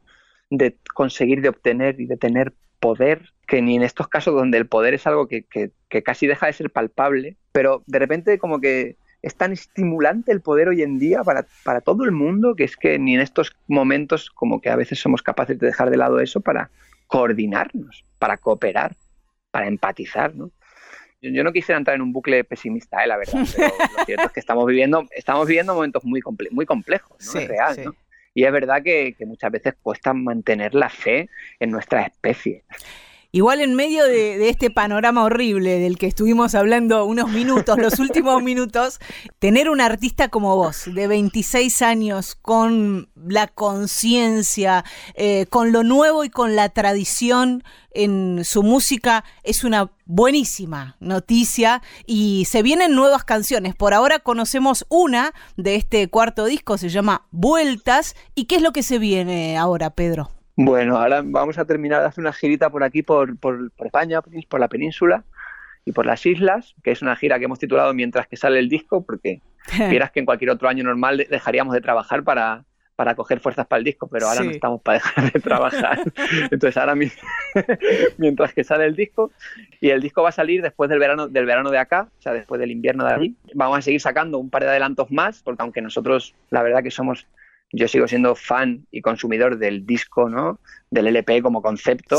de 0.51 0.77
conseguir, 0.93 1.41
de 1.41 1.49
obtener 1.49 1.99
y 1.99 2.05
de 2.05 2.17
tener 2.17 2.53
poder, 2.79 3.33
que 3.47 3.62
ni 3.62 3.75
en 3.75 3.84
estos 3.84 4.08
casos 4.08 4.34
donde 4.34 4.58
el 4.58 4.67
poder 4.67 4.93
es 4.93 5.06
algo 5.08 5.27
que, 5.27 5.45
casi 6.03 6.27
deja 6.27 6.47
de 6.47 6.53
ser 6.53 6.69
palpable, 6.71 7.38
pero 7.51 7.84
de 7.86 7.99
repente 7.99 8.38
como 8.39 8.60
que 8.60 8.97
es 9.21 9.36
tan 9.36 9.53
estimulante 9.53 10.32
el 10.32 10.41
poder 10.41 10.69
hoy 10.69 10.82
en 10.82 10.99
día 10.99 11.23
para, 11.23 11.45
para, 11.63 11.82
todo 11.82 12.03
el 12.03 12.12
mundo 12.12 12.56
que 12.56 12.65
es 12.65 12.75
que 12.75 12.99
ni 12.99 13.15
en 13.15 13.21
estos 13.21 13.56
momentos 13.67 14.29
como 14.29 14.60
que 14.60 14.69
a 14.69 14.75
veces 14.75 14.99
somos 14.99 15.21
capaces 15.21 15.58
de 15.60 15.67
dejar 15.67 15.89
de 15.89 15.97
lado 15.97 16.19
eso 16.19 16.41
para 16.41 16.71
coordinarnos, 17.08 18.03
para 18.19 18.38
cooperar, 18.38 18.95
para 19.51 19.67
empatizar, 19.67 20.36
¿no? 20.36 20.51
Yo, 21.21 21.43
no 21.45 21.53
quisiera 21.53 21.77
entrar 21.77 21.95
en 21.95 22.01
un 22.01 22.12
bucle 22.12 22.43
pesimista, 22.43 23.01
¿eh? 23.01 23.08
la 23.08 23.15
verdad, 23.15 23.45
pero 23.56 23.73
lo 23.97 24.06
cierto 24.06 24.25
es 24.25 24.32
que 24.34 24.39
estamos 24.41 24.65
viviendo, 24.65 25.08
estamos 25.15 25.47
viviendo 25.47 25.73
momentos 25.73 26.03
muy, 26.03 26.21
muy 26.51 26.65
complejos, 26.65 27.17
¿no? 27.34 27.39
es 27.39 27.47
real, 27.47 27.77
¿no? 27.86 27.95
Y 28.34 28.45
es 28.45 28.51
verdad 28.51 28.82
que, 28.84 29.15
muchas 29.25 29.51
veces 29.51 29.75
cuesta 29.82 30.13
mantener 30.13 30.73
la 30.73 30.89
fe 30.89 31.29
en 31.60 31.71
nuestra 31.71 32.01
especie. 32.03 32.63
Igual 33.36 33.62
en 33.62 33.74
medio 33.74 34.06
de, 34.06 34.48
este 34.48 34.69
panorama 34.69 35.24
horrible 35.24 35.80
del 35.80 35.98
que 35.98 36.06
estuvimos 36.06 36.54
hablando 36.54 37.04
unos 37.04 37.32
minutos, 37.32 37.80
los 37.80 37.98
últimos 37.98 38.43
minutos, 38.43 39.00
tener 39.39 39.72
un 39.72 39.82
artista 39.82 40.28
como 40.28 40.56
vos, 40.56 40.84
de 40.86 41.08
26 41.08 41.82
años, 41.82 42.36
con 42.36 43.10
la 43.15 43.48
conciencia, 43.48 44.86
eh, 45.15 45.48
con 45.50 45.72
lo 45.72 45.82
nuevo 45.82 46.24
y 46.24 46.30
con 46.30 46.56
la 46.56 46.69
tradición 46.69 47.63
en 47.89 48.46
su 48.46 48.62
música, 48.62 49.24
es 49.41 49.63
una 49.63 49.91
buenísima 50.06 50.96
noticia 51.00 51.82
y 52.06 52.46
se 52.46 52.62
vienen 52.62 52.93
nuevas 52.93 53.24
canciones. 53.24 53.74
Por 53.74 53.96
ahora 53.96 54.19
conocemos 54.19 54.86
una 54.89 55.34
de 55.58 55.74
este 55.74 56.08
cuarto 56.08 56.46
disco, 56.46 56.78
se 56.78 56.89
llama 56.89 57.26
Vueltas. 57.32 58.15
¿Y 58.36 58.46
qué 58.46 58.58
es 58.58 58.62
lo 58.62 58.74
que 58.74 58.84
se 58.84 59.00
viene 59.00 59.58
ahora, 59.58 59.89
Pedro? 59.89 60.30
Bueno, 60.56 60.98
ahora 60.98 61.22
vamos 61.24 61.58
a 61.58 61.66
terminar 61.66 62.02
de 62.02 62.08
hacer 62.08 62.22
una 62.22 62.34
girita 62.34 62.70
por 62.70 62.84
aquí, 62.84 63.02
por, 63.02 63.38
por, 63.38 63.72
España, 63.84 64.22
por 64.22 64.60
la 64.60 64.68
península 64.68 65.24
y 65.86 65.92
por 65.92 66.06
las 66.06 66.26
islas, 66.26 66.76
que 66.84 66.92
es 66.92 67.02
una 67.02 67.16
gira 67.16 67.39
que 67.39 67.46
hemos 67.46 67.60
titulado 67.60 67.94
Mientras 67.94 68.28
que 68.28 68.38
sale 68.38 68.60
el 68.60 68.70
disco, 68.70 69.04
porque 69.04 69.42
vieras 69.89 70.12
que 70.12 70.20
en 70.20 70.26
cualquier 70.26 70.52
otro 70.52 70.70
año 70.70 70.84
normal 70.84 71.26
dejaríamos 71.30 71.74
de 71.74 71.82
trabajar 71.82 72.24
para, 72.24 72.66
para 72.96 73.16
coger 73.16 73.39
fuerzas 73.39 73.66
para 73.66 73.80
el 73.80 73.84
disco, 73.84 74.08
pero 74.08 74.28
ahora 74.28 74.44
no 74.44 74.52
estamos 74.52 74.82
para 74.82 75.00
dejar 75.00 75.32
de 75.32 75.39
trabajar. 75.39 76.00
Entonces 76.52 76.78
ahora 76.78 76.96
mientras 78.18 78.54
que 78.54 78.63
sale 78.63 78.86
el 78.86 78.96
disco 78.96 79.32
y 79.82 79.89
el 79.89 80.02
disco 80.02 80.22
va 80.22 80.30
a 80.30 80.34
salir 80.34 80.62
después 80.62 80.89
del 80.89 81.00
verano 81.00 81.28
del 81.28 81.46
verano 81.46 81.72
de 81.72 81.80
acá, 81.80 82.10
o 82.18 82.22
sea, 82.22 82.34
después 82.34 82.60
del 82.60 82.72
invierno 82.72 83.06
de 83.06 83.13
allí, 83.13 83.36
vamos 83.56 83.80
a 83.80 83.82
seguir 83.82 84.02
sacando 84.02 84.38
un 84.38 84.50
par 84.50 84.63
de 84.63 84.70
adelantos 84.70 85.12
más, 85.12 85.42
porque 85.42 85.63
aunque 85.63 85.82
nosotros 85.82 86.36
la 86.52 86.62
verdad 86.62 86.84
que 86.84 86.92
somos 86.92 87.26
yo 87.73 87.88
sigo 87.88 88.07
siendo 88.07 88.36
fan 88.36 88.86
y 88.91 89.01
consumidor 89.01 89.57
del 89.57 89.86
disco, 89.86 90.29
¿no? 90.29 90.59
Del 90.91 91.07
LP 91.07 91.41
como 91.41 91.63
concepto. 91.63 92.17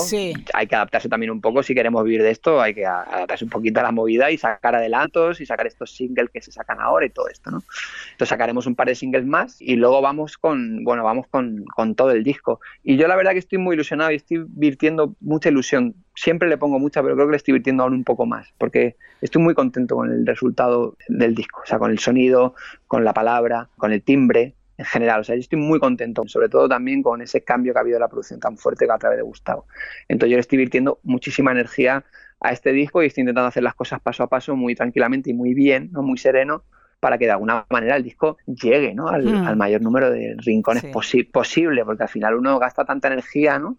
Hay 0.53 0.67
que 0.67 0.75
adaptarse 0.75 1.09
también 1.09 1.31
un 1.31 1.41
poco 1.41 1.63
si 1.63 1.77
queremos 1.77 2.03
vivir 2.03 2.25
de 2.25 2.33
esto, 2.33 2.61
hay 2.61 2.75
que 2.75 2.85
adaptarse 2.85 3.45
un 3.45 3.51
poquito 3.51 3.79
a 3.79 3.85
la 3.85 3.93
movida 3.93 4.33
y 4.33 4.37
sacar 4.37 4.75
adelantos 4.75 5.41
y 5.41 5.47
sacar 5.47 5.69
estos 5.69 5.95
singles 5.95 6.29
que 6.31 6.43
se 6.43 6.51
sacan 6.51 6.81
ahora 6.81 7.07
y 7.07 7.11
todo 7.11 7.29
esto, 7.29 7.53
¿no? 7.53 7.63
Entonces 8.11 8.29
sacaremos 8.29 8.67
un 8.67 8.75
par 8.75 8.89
de 8.89 8.97
singles 8.97 9.25
más 9.25 9.57
y 9.61 9.77
luego 9.77 10.03
vamos 10.03 10.37
con, 10.39 10.83
bueno, 10.83 11.05
vamos 11.05 11.29
con, 11.29 11.65
con 11.67 11.95
todo 11.95 12.11
el 12.11 12.25
disco. 12.25 12.61
Y 12.83 12.97
yo 12.97 13.07
la 13.07 13.15
verdad 13.15 13.31
que 13.31 13.39
estoy 13.39 13.59
muy 13.59 13.75
ilusionado 13.75 14.11
y 14.11 14.17
estoy 14.17 14.45
virtiendo 14.49 15.15
mucha 15.21 15.51
ilusión. 15.51 15.95
Siempre 16.17 16.49
le 16.49 16.59
pongo 16.59 16.81
mucha, 16.81 17.01
pero 17.01 17.15
creo 17.15 17.29
que 17.29 17.33
le 17.33 17.37
estoy 17.37 17.53
virtiendo 17.53 17.85
aún 17.85 17.93
un 17.95 18.05
poco 18.05 18.27
más, 18.27 18.53
porque 18.59 18.97
estoy 19.21 19.41
muy 19.41 19.55
contento 19.55 19.95
con 19.95 20.11
el 20.11 20.27
resultado 20.27 20.97
del 21.07 21.37
disco, 21.37 21.61
o 21.63 21.67
sea, 21.67 21.79
con 21.79 21.93
el 21.93 22.01
sonido, 22.01 22.57
con 22.89 23.05
la 23.05 23.15
palabra, 23.15 23.69
con 23.77 23.93
el 23.93 24.03
timbre 24.03 24.55
en 24.77 24.85
general. 24.85 25.21
O 25.21 25.25
sea, 25.25 25.35
yo 25.35 25.41
estoy 25.41 25.59
muy 25.59 25.79
contento, 25.79 26.23
sobre 26.27 26.49
todo 26.49 26.69
también 26.69 27.03
con 27.03 27.23
ese 27.23 27.43
cambio 27.43 27.73
que 27.73 27.79
ha 27.79 27.83
habido 27.83 27.97
de 27.97 28.01
la 28.01 28.09
producción 28.09 28.41
tan 28.41 28.57
fuerte 28.57 28.87
a 28.91 28.99
través 28.99 29.19
de 29.19 29.23
Gustavo. 29.23 29.67
Entonces 30.09 30.31
yo 30.31 30.37
le 30.37 30.41
estoy 30.41 30.59
virtiendo 30.59 31.01
muchísima 31.03 31.53
energía 31.53 32.05
a 32.41 32.53
este 32.53 32.73
disco 32.73 33.03
y 33.03 33.07
estoy 33.07 33.23
intentando 33.23 33.49
hacer 33.49 33.63
las 33.63 33.75
cosas 33.75 34.01
paso 34.01 34.23
a 34.23 34.29
paso 34.29 34.57
muy 34.57 34.75
tranquilamente 34.75 35.31
y 35.31 35.35
muy 35.35 35.55
bien, 35.55 35.91
¿no? 35.93 36.03
muy 36.03 36.19
sereno, 36.19 36.65
para 37.01 37.19
que 37.19 37.27
de 37.27 37.33
alguna 37.33 37.67
manera 37.71 37.97
el 37.97 38.03
disco 38.03 38.39
llegue 38.47 38.95
¿no? 38.95 39.09
al, 39.09 39.25
hmm. 39.25 39.57
mayor 39.57 39.83
número 39.83 40.11
de 40.11 40.37
rincones 40.39 40.85
posible, 41.33 41.85
porque 41.85 42.03
al 42.03 42.09
final 42.09 42.35
uno 42.35 42.59
gasta 42.59 42.85
tanta 42.85 43.09
energía, 43.09 43.59
¿no? 43.59 43.77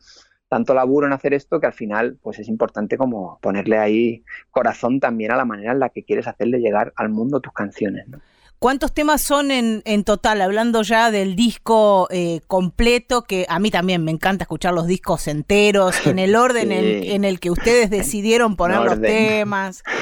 tanto 0.48 0.74
laburo 0.74 1.08
en 1.08 1.14
hacer 1.14 1.34
esto 1.34 1.60
que 1.60 1.66
al 1.66 1.74
final 1.74 2.18
pues 2.22 2.40
es 2.40 2.48
importante 2.48 2.98
como 2.98 3.40
ponerle 3.42 3.78
ahí 3.78 4.24
corazón 4.52 5.00
también 5.00 5.32
a 5.32 5.38
la 5.38 5.46
manera 5.46 5.72
en 5.72 5.80
la 5.80 5.90
que 5.90 6.04
quieres 6.04 6.28
hacerle 6.28 6.60
llegar 6.60 6.94
al 6.96 7.10
mundo 7.10 7.40
tus 7.40 7.52
canciones. 7.52 8.08
¿no? 8.08 8.20
¿Cuántos 8.66 8.96
temas 8.96 9.22
son 9.22 9.52
en, 9.52 9.84
en 9.86 10.04
total? 10.04 10.42
Hablando 10.42 10.82
ya 10.82 11.12
del 11.12 11.36
disco 11.36 12.08
eh, 12.10 12.42
completo, 12.48 13.22
que 13.22 13.46
a 13.48 13.60
mí 13.60 13.70
también 13.70 14.04
me 14.04 14.10
encanta 14.10 14.46
escuchar 14.46 14.74
los 14.74 14.88
discos 14.88 15.28
enteros, 15.28 16.08
en 16.08 16.18
el 16.18 16.36
orden 16.36 16.72
en, 16.72 17.26
el 17.26 17.40
que 17.40 17.52
ustedes 17.52 17.92
decidieron 17.92 18.56
poner 18.56 18.80
los 18.80 19.00
temas. 19.00 19.84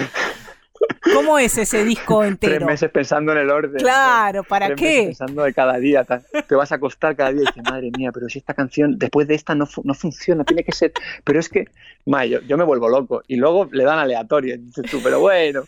¿Cómo 1.13 1.37
es 1.39 1.57
ese 1.57 1.83
disco 1.83 2.23
entero? 2.23 2.55
Tres 2.55 2.65
meses 2.65 2.89
pensando 2.89 3.33
en 3.33 3.39
el 3.39 3.49
orden. 3.49 3.81
Claro, 3.81 4.43
¿para 4.45 4.67
Tres 4.67 4.79
qué? 4.79 4.85
Meses 4.85 5.05
pensando 5.07 5.43
de 5.43 5.53
cada 5.53 5.77
día. 5.77 6.05
Te 6.05 6.55
vas 6.55 6.71
a 6.71 6.75
acostar 6.75 7.17
cada 7.17 7.31
día 7.31 7.41
y 7.43 7.45
dices, 7.45 7.63
madre 7.69 7.91
mía, 7.97 8.11
pero 8.13 8.29
si 8.29 8.39
esta 8.39 8.53
canción 8.53 8.97
después 8.97 9.27
de 9.27 9.35
esta 9.35 9.55
no, 9.55 9.67
no 9.83 9.93
funciona, 9.93 10.45
tiene 10.45 10.63
que 10.63 10.71
ser. 10.71 10.93
Pero 11.25 11.39
es 11.39 11.49
que, 11.49 11.67
ma, 12.05 12.25
yo, 12.25 12.39
me 12.57 12.63
vuelvo 12.63 12.87
loco. 12.87 13.23
Y 13.27 13.35
luego 13.35 13.67
le 13.73 13.83
dan 13.83 13.99
aleatorio. 13.99 14.57
dices 14.57 14.89
tú, 14.89 15.01
pero 15.03 15.19
bueno. 15.19 15.63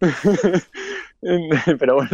Pero 1.78 1.96
bueno, 1.96 2.10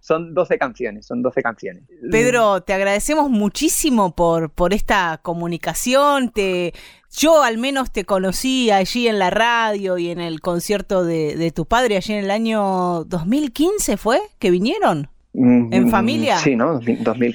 son 0.00 0.34
12 0.34 0.58
canciones, 0.58 1.06
son 1.06 1.22
12 1.22 1.42
canciones. 1.42 1.84
Pedro, 2.10 2.62
te 2.62 2.72
agradecemos 2.72 3.30
muchísimo 3.30 4.14
por, 4.14 4.50
por 4.50 4.74
esta 4.74 5.20
comunicación. 5.22 6.30
Te, 6.30 6.72
yo 7.10 7.42
al 7.42 7.58
menos 7.58 7.92
te 7.92 8.04
conocí 8.04 8.70
allí 8.70 9.08
en 9.08 9.18
la 9.18 9.30
radio 9.30 9.98
y 9.98 10.10
en 10.10 10.20
el 10.20 10.40
concierto 10.40 11.04
de, 11.04 11.52
tu 11.54 11.66
padre, 11.66 11.96
allí 11.96 12.14
en 12.14 12.24
el 12.24 12.30
año 12.30 13.04
2015 13.04 13.96
fue 13.96 14.20
que 14.38 14.50
vinieron. 14.50 15.08
Mm, 15.34 15.72
¿En 15.72 15.90
familia? 15.90 16.38
Sí, 16.38 16.56
¿no? 16.56 16.80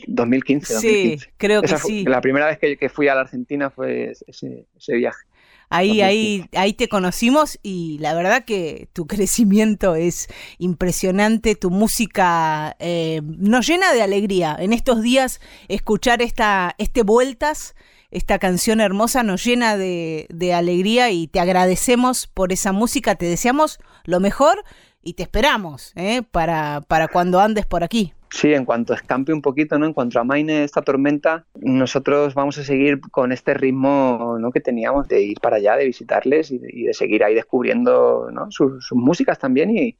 2015. 0.08 0.80
Sí, 0.80 1.18
creo 1.38 1.62
que 1.62 1.78
sí. 1.78 2.04
La 2.06 2.22
primera 2.22 2.48
vez 2.48 2.60
que, 2.60 2.90
fui 2.90 3.08
a 3.08 3.16
la 3.16 3.22
Argentina 3.22 3.70
fue 3.70 4.14
ese 4.28 4.68
viaje. 4.88 5.26
Ahí, 5.74 6.02
ahí, 6.02 6.46
ahí 6.54 6.74
te 6.74 6.88
conocimos 6.88 7.60
y 7.64 7.98
la 8.00 8.14
verdad 8.14 8.46
que 8.46 8.88
tu 8.94 9.08
crecimiento 9.08 9.96
es 9.96 10.28
impresionante, 10.58 11.56
tu 11.56 11.70
música 11.70 12.76
eh, 12.80 13.22
nos 13.24 13.68
llena 13.68 13.94
de 13.94 14.02
alegría. 14.02 14.56
En 14.60 14.74
estos 14.74 15.02
días 15.02 15.42
escuchar 15.68 16.22
esta, 16.22 16.76
este 16.78 17.04
Vueltas, 17.04 17.76
esta 18.12 18.38
canción 18.40 18.80
hermosa 18.80 19.24
nos 19.24 19.44
llena 19.44 19.76
de, 19.76 20.28
de 20.30 20.54
alegría 20.54 21.10
y 21.10 21.28
te 21.28 21.40
agradecemos 21.40 22.28
por 22.28 22.54
esa 22.54 22.72
música, 22.72 23.16
te 23.16 23.26
deseamos 23.26 23.80
lo 24.04 24.20
mejor 24.20 24.64
y 25.02 25.14
te 25.14 25.24
esperamos 25.24 25.92
¿eh? 25.96 26.22
para, 26.22 26.82
para 26.88 27.08
cuando 27.08 27.40
andes 27.40 27.66
por 27.66 27.84
aquí. 27.84 28.14
Sí, 28.34 28.52
en 28.52 28.66
cuanto 28.66 28.96
escampe 28.96 29.32
un 29.32 29.44
poquito, 29.44 29.78
¿no? 29.78 29.86
En 29.86 29.94
cuanto 29.94 30.20
amaine 30.20 30.64
esta 30.64 30.82
tormenta, 30.82 31.46
nosotros 31.54 32.34
vamos 32.34 32.58
a 32.58 32.64
seguir 32.64 33.00
con 33.00 33.32
este 33.32 33.54
ritmo 33.54 34.38
¿no? 34.40 34.52
que 34.52 34.60
teníamos 34.60 35.08
de 35.08 35.22
ir 35.22 35.40
para 35.40 35.58
allá, 35.58 35.78
de 35.78 35.86
visitarles 35.86 36.50
y 36.50 36.58
de, 36.58 36.94
seguir 36.96 37.24
ahí 37.24 37.36
descubriendo 37.36 38.30
¿no? 38.32 38.50
sus, 38.50 38.92
músicas 38.92 39.38
también 39.38 39.96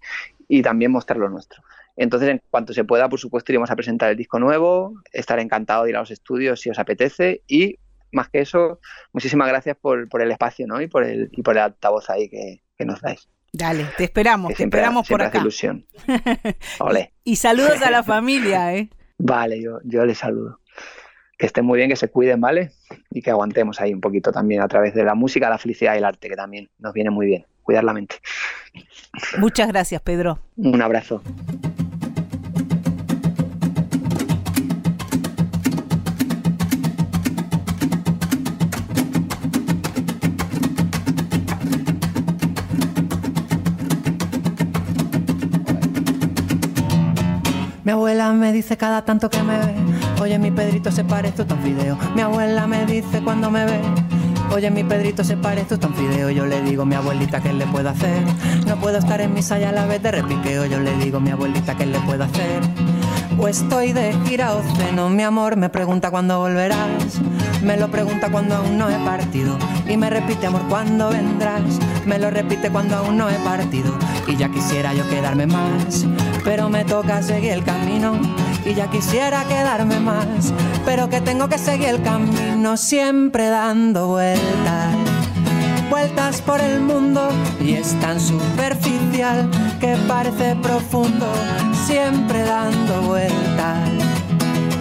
y, 0.48 0.62
también 0.64 0.92
mostrar 0.92 1.20
lo 1.20 1.30
nuestro. 1.30 1.62
Entonces, 1.96 2.28
en 2.28 2.42
cuanto 2.50 2.74
se 2.74 2.84
pueda, 2.84 3.08
por 3.08 3.20
supuesto, 3.20 3.52
iremos 3.52 3.70
a 3.70 3.76
presentar 3.76 4.10
el 4.10 4.18
disco 4.18 4.40
nuevo, 4.40 4.96
estar 5.12 5.38
encantado 5.38 5.84
de 5.84 5.92
ir 5.92 5.98
a 5.98 6.00
los 6.00 6.10
estudios 6.10 6.60
si 6.60 6.72
os 6.72 6.80
apetece 6.80 7.44
y, 7.48 7.78
más 8.12 8.30
que 8.30 8.40
eso, 8.40 8.80
muchísimas 9.12 9.48
gracias 9.48 9.78
por, 9.78 10.10
por 10.10 10.24
el 10.24 10.32
espacio 10.32 10.66
¿no? 10.66 10.82
y, 10.82 10.88
por 10.88 11.04
el, 11.04 11.30
y 11.32 11.44
por 11.44 11.56
el 11.56 11.62
altavoz 11.62 12.10
ahí 12.10 12.30
que 12.30 12.62
nos 12.84 13.00
dais. 13.00 13.30
Dale, 13.56 13.86
te 13.98 14.06
esperamos, 14.06 14.52
te 14.56 14.64
esperamos 14.64 15.08
por 15.08 15.22
acá. 15.22 15.38
ilusión. 15.38 15.86
y 17.24 17.36
saludos 17.36 17.82
a 17.84 17.92
la 17.92 18.02
familia, 18.04 18.76
¿eh? 18.76 18.90
Vale, 19.20 19.62
yo, 19.62 19.78
yo 19.84 20.04
les 20.06 20.18
saludo. 20.18 20.60
Que 21.38 21.46
estén 21.46 21.64
muy 21.64 21.78
bien, 21.78 21.90
que 21.90 21.96
se 21.96 22.10
cuiden, 22.10 22.42
¿vale? 22.42 22.72
Y 23.12 23.22
que 23.22 23.30
aguantemos 23.30 23.80
ahí 23.80 23.94
un 23.94 24.02
poquito 24.02 24.32
también 24.32 24.62
a 24.62 24.68
través 24.68 24.96
de 24.96 25.04
la 25.04 25.14
música, 25.14 25.50
la 25.50 25.60
felicidad 25.60 25.94
y 25.94 26.00
el 26.00 26.06
arte, 26.06 26.30
que 26.30 26.36
también 26.36 26.70
nos 26.80 26.94
viene 26.94 27.12
muy 27.12 27.28
bien. 27.28 27.46
Cuidar 27.62 27.84
la 27.84 27.94
mente. 27.94 28.16
Muchas 29.38 29.68
gracias, 29.68 30.02
Pedro. 30.02 30.40
Un 30.58 30.82
abrazo. 30.82 31.22
Me 48.32 48.54
dice 48.54 48.78
cada 48.78 49.04
tanto 49.04 49.30
que 49.30 49.44
me 49.44 49.58
ve, 49.58 49.76
oye 50.22 50.40
mi 50.40 50.52
Pedrito 50.52 50.92
se 50.92 51.04
parece 51.04 51.44
tan 51.44 51.60
fideo. 51.60 51.98
Mi 52.16 52.22
abuela 52.22 52.66
me 52.68 52.86
dice 52.86 53.22
cuando 53.22 53.52
me 53.52 53.66
ve, 53.66 53.82
oye 54.54 54.72
mi 54.72 54.84
Pedrito 54.84 55.24
se 55.24 55.36
parece 55.36 55.78
tan 55.78 55.94
fideo. 55.94 56.30
Yo 56.30 56.46
le 56.46 56.62
digo 56.62 56.86
mi 56.86 56.96
abuelita 56.96 57.42
qué 57.42 57.52
le 57.52 57.66
puedo 57.66 57.90
hacer. 57.90 58.24
No 58.68 58.78
puedo 58.78 58.98
estar 58.98 59.20
en 59.20 59.34
misa 59.34 59.60
y 59.60 59.64
a 59.64 59.72
la 59.72 59.86
vez 59.86 60.02
de 60.02 60.12
repiqueo. 60.12 60.66
Yo 60.66 60.80
le 60.80 60.96
digo 60.98 61.20
mi 61.20 61.32
abuelita 61.32 61.76
qué 61.76 61.86
le 61.86 62.00
puedo 62.00 62.24
hacer. 62.24 62.62
O 63.38 63.48
estoy 63.48 63.92
de 63.92 64.14
gira 64.26 64.54
o 64.54 64.62
ceno, 64.78 65.10
mi 65.10 65.24
amor 65.24 65.58
me 65.58 65.70
pregunta 65.70 66.12
cuándo 66.12 66.40
volverás. 66.40 67.20
Me 67.64 67.78
lo 67.78 67.90
pregunta 67.90 68.30
cuando 68.30 68.56
aún 68.56 68.78
no 68.78 68.90
he 68.90 68.98
partido. 69.06 69.58
Y 69.88 69.98
me 69.98 70.10
repite, 70.10 70.48
amor, 70.48 70.64
¿cuándo 70.70 71.10
vendrás? 71.10 71.80
Me 72.06 72.20
lo 72.20 72.30
repite 72.30 72.70
cuando 72.70 72.98
aún 72.98 73.18
no 73.18 73.30
he 73.30 73.36
partido. 73.40 73.98
Y 74.28 74.36
ya 74.36 74.50
quisiera 74.50 74.94
yo 74.94 75.08
quedarme 75.10 75.48
más 75.48 76.06
pero 76.44 76.70
me 76.70 76.84
toca 76.84 77.22
seguir 77.22 77.52
el 77.52 77.64
camino 77.64 78.20
y 78.66 78.74
ya 78.74 78.90
quisiera 78.90 79.46
quedarme 79.46 80.00
más, 80.00 80.54
pero 80.86 81.10
que 81.10 81.22
tengo 81.22 81.48
que 81.48 81.58
seguir 81.58 81.90
el 81.90 82.02
camino 82.02 82.76
siempre 82.78 83.50
dando 83.50 84.08
vueltas, 84.08 84.96
vueltas 85.90 86.42
por 86.42 86.60
el 86.60 86.82
mundo 86.82 87.30
y 87.62 87.74
es 87.74 87.98
tan 88.00 88.20
superficial 88.20 89.50
que 89.80 89.96
parece 90.08 90.56
profundo, 90.58 91.32
siempre 91.86 92.44
dando 92.44 93.02
vueltas, 93.04 93.90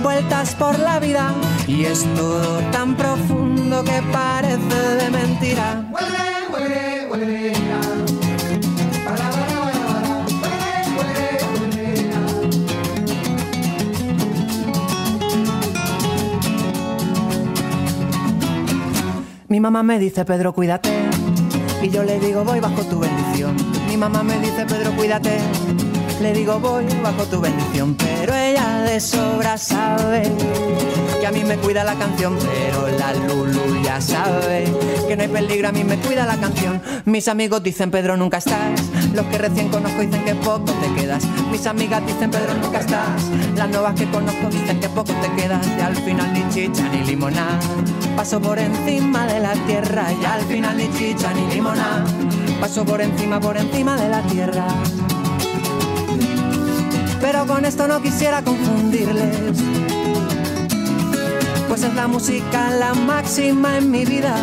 vueltas 0.03 0.55
por 0.55 0.79
la 0.79 0.99
vida 0.99 1.33
y 1.67 1.85
es 1.85 2.05
todo 2.15 2.59
tan 2.71 2.97
profundo 2.97 3.85
que 3.85 4.03
parece 4.13 4.97
de 4.97 5.11
mentira. 5.11 5.85
Mi 19.49 19.61
mamá 19.61 19.83
me 19.83 19.99
dice, 19.99 20.25
Pedro, 20.25 20.55
cuídate. 20.55 20.91
Y 21.83 21.91
yo 21.91 22.03
le 22.05 22.19
digo, 22.19 22.43
voy 22.43 22.59
bajo 22.59 22.83
tu 22.85 23.01
bendición. 23.01 23.55
Mi 23.87 23.99
mamá 23.99 24.23
me 24.23 24.39
dice, 24.39 24.65
Pedro, 24.65 24.93
cuídate. 24.97 25.39
Le 26.23 26.33
digo 26.33 26.61
voy 26.61 26.85
bajo 27.03 27.25
tu 27.25 27.41
bendición, 27.41 27.97
pero 27.97 28.33
ella 28.33 28.83
de 28.83 29.01
sobra 29.01 29.59
sabe 29.59 30.23
que 31.21 31.27
a 31.27 31.33
mí 31.33 31.43
me 31.43 31.57
cuida 31.57 31.83
la 31.83 31.97
canción, 31.97 32.39
pero 32.39 32.87
la 32.97 33.13
Lulu 33.13 33.83
ya 33.83 34.01
sabe 34.01 34.73
que 35.09 35.17
no 35.17 35.23
hay 35.25 35.29
peligro, 35.29 35.69
a 35.69 35.73
mí 35.73 35.83
me 35.83 35.97
cuida 35.97 36.25
la 36.25 36.37
canción. 36.37 36.81
Mis 37.07 37.27
amigos 37.27 37.65
dicen 37.65 37.91
Pedro 37.91 38.17
nunca 38.17 38.39
estás, 38.39 38.81
los 39.13 39.27
que 39.27 39.39
recién 39.39 39.69
conozco 39.69 40.01
dicen 40.01 40.25
que 40.25 40.37
poco 40.37 40.73
te 40.73 40.95
quedas. 40.95 41.25
Mis 41.51 41.67
amigas 41.67 42.07
dicen 42.07 42.31
Pedro 42.31 42.55
nunca 42.55 42.79
estás, 42.79 43.25
las 43.57 43.69
nuevas 43.69 43.95
que 43.95 44.09
conozco 44.09 44.49
dicen 44.49 44.79
que 44.79 44.89
poco 44.91 45.13
te 45.15 45.43
quedas. 45.43 45.67
Y 45.77 45.81
al 45.81 45.97
final 45.97 46.33
ni 46.33 46.49
chicha 46.55 46.89
ni 46.93 47.03
limonada, 47.05 47.59
paso 48.17 48.41
por 48.41 48.61
encima 48.61 49.27
de 49.27 49.41
la 49.41 49.55
tierra 49.67 50.07
y 50.13 50.25
al 50.25 50.43
final 50.43 50.77
ni 50.77 50.89
chicha 50.93 51.33
ni 51.35 51.53
limonada, 51.53 52.05
paso 52.61 52.85
por 52.85 53.01
encima, 53.01 53.41
por 53.41 53.57
encima 53.57 53.97
de 53.97 54.09
la 54.09 54.23
tierra. 54.23 54.67
Pero 57.23 57.47
con 57.47 57.65
esto 57.65 57.89
no 57.89 58.03
quisiera 58.03 58.43
confundirles. 58.43 59.37
Pues 61.69 61.85
es 61.85 61.95
la 61.95 62.07
música 62.07 62.69
la 62.71 62.93
máxima 62.93 63.79
en 63.79 63.91
mi 63.91 64.05
vida. 64.05 64.37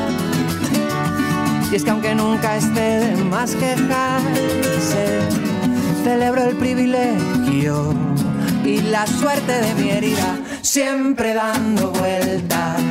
Y 1.72 1.76
es 1.76 1.84
que 1.84 1.92
aunque 1.92 2.16
nunca 2.16 2.58
esté 2.58 3.00
de 3.02 3.24
más 3.26 3.52
quejarse, 3.52 5.20
celebro 6.04 6.46
el 6.46 6.56
privilegio 6.56 7.94
y 8.66 8.82
la 8.82 9.06
suerte 9.06 9.52
de 9.52 9.76
mi 9.76 9.92
herida, 9.92 10.40
siempre 10.62 11.36
dando 11.36 11.92
vueltas, 11.92 12.82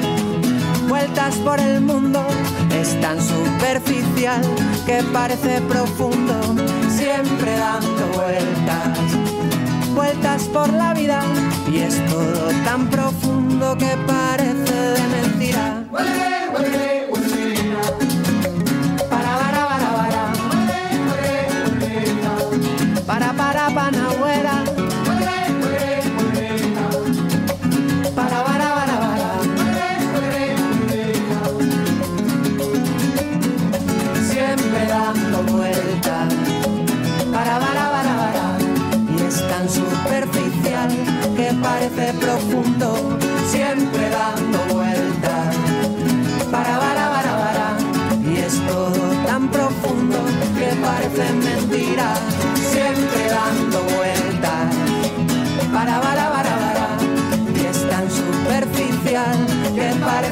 vueltas 0.88 1.34
por 1.36 1.58
el 1.58 1.80
mundo, 1.80 2.24
es 2.72 3.00
tan 3.00 3.18
superficial 3.20 4.42
que 4.86 5.02
parece 5.12 5.60
profundo, 5.62 6.34
siempre 6.88 7.56
dando 7.56 8.06
vueltas, 8.14 8.98
vueltas 9.98 10.44
por 10.52 10.72
la 10.72 10.94
vida, 10.94 11.20
y 11.72 11.78
es 11.78 11.96
todo 12.06 12.50
tan 12.64 12.88
profundo 12.88 13.76
que 13.76 13.96
parece 14.06 14.80
de 14.96 15.02
mentira. 15.08 15.84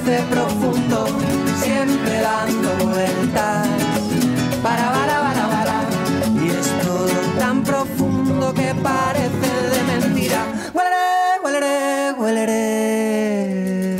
Parece 0.06 0.22
profundo. 0.30 1.06
Siempre 1.60 2.20
dando 2.20 2.86
vueltas. 2.86 3.68
Para, 4.62 4.92
para, 4.92 5.20
para, 5.20 5.48
para. 5.48 6.44
Y 6.44 6.48
es 6.48 6.70
todo 6.82 7.08
tan 7.38 7.62
profundo 7.64 8.54
que 8.54 8.74
parece 8.82 9.50
de 9.72 9.82
mentira. 9.98 10.46
Huelere, 10.74 11.40
huelere, 11.42 12.12
huelere. 12.12 13.96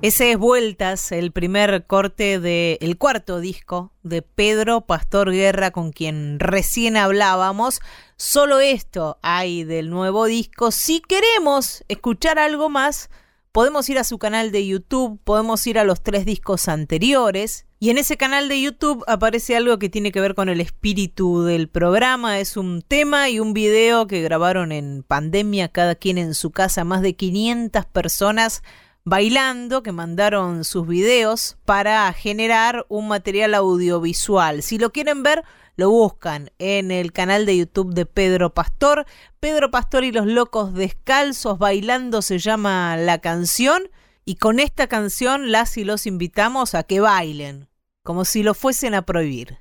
Ese 0.00 0.30
es 0.30 0.38
Vueltas, 0.38 1.10
el 1.10 1.32
primer 1.32 1.84
corte 1.86 2.38
del 2.38 2.96
cuarto 2.98 3.40
disco 3.40 3.92
de 4.04 4.22
Pedro 4.22 4.82
Pastor 4.82 5.32
Guerra, 5.32 5.72
con 5.72 5.90
quien 5.90 6.38
recién 6.38 6.96
hablábamos. 6.96 7.80
Solo 8.20 8.58
esto 8.58 9.16
hay 9.22 9.62
del 9.62 9.90
nuevo 9.90 10.24
disco. 10.24 10.72
Si 10.72 11.00
queremos 11.00 11.84
escuchar 11.86 12.40
algo 12.40 12.68
más, 12.68 13.10
podemos 13.52 13.88
ir 13.88 13.96
a 13.96 14.02
su 14.02 14.18
canal 14.18 14.50
de 14.50 14.66
YouTube, 14.66 15.20
podemos 15.22 15.64
ir 15.68 15.78
a 15.78 15.84
los 15.84 16.02
tres 16.02 16.26
discos 16.26 16.66
anteriores. 16.66 17.66
Y 17.78 17.90
en 17.90 17.98
ese 17.98 18.16
canal 18.16 18.48
de 18.48 18.60
YouTube 18.60 19.04
aparece 19.06 19.54
algo 19.54 19.78
que 19.78 19.88
tiene 19.88 20.10
que 20.10 20.20
ver 20.20 20.34
con 20.34 20.48
el 20.48 20.60
espíritu 20.60 21.44
del 21.44 21.68
programa. 21.68 22.40
Es 22.40 22.56
un 22.56 22.82
tema 22.82 23.30
y 23.30 23.38
un 23.38 23.54
video 23.54 24.08
que 24.08 24.20
grabaron 24.20 24.72
en 24.72 25.04
pandemia, 25.04 25.68
cada 25.68 25.94
quien 25.94 26.18
en 26.18 26.34
su 26.34 26.50
casa, 26.50 26.82
más 26.82 27.02
de 27.02 27.14
500 27.14 27.86
personas 27.86 28.64
bailando, 29.04 29.84
que 29.84 29.92
mandaron 29.92 30.64
sus 30.64 30.88
videos 30.88 31.56
para 31.64 32.12
generar 32.12 32.84
un 32.88 33.06
material 33.06 33.54
audiovisual. 33.54 34.64
Si 34.64 34.76
lo 34.76 34.90
quieren 34.90 35.22
ver, 35.22 35.44
lo 35.78 35.90
buscan 35.90 36.50
en 36.58 36.90
el 36.90 37.12
canal 37.12 37.46
de 37.46 37.56
YouTube 37.56 37.94
de 37.94 38.04
Pedro 38.04 38.52
Pastor. 38.52 39.06
Pedro 39.38 39.70
Pastor 39.70 40.02
y 40.02 40.10
los 40.10 40.26
locos 40.26 40.74
descalzos 40.74 41.56
bailando 41.60 42.20
se 42.20 42.40
llama 42.40 42.96
la 42.96 43.18
canción. 43.18 43.88
Y 44.24 44.34
con 44.34 44.58
esta 44.58 44.88
canción 44.88 45.52
las 45.52 45.76
y 45.76 45.84
los 45.84 46.06
invitamos 46.06 46.74
a 46.74 46.82
que 46.82 46.98
bailen, 46.98 47.68
como 48.02 48.24
si 48.24 48.42
lo 48.42 48.54
fuesen 48.54 48.92
a 48.94 49.02
prohibir. 49.02 49.58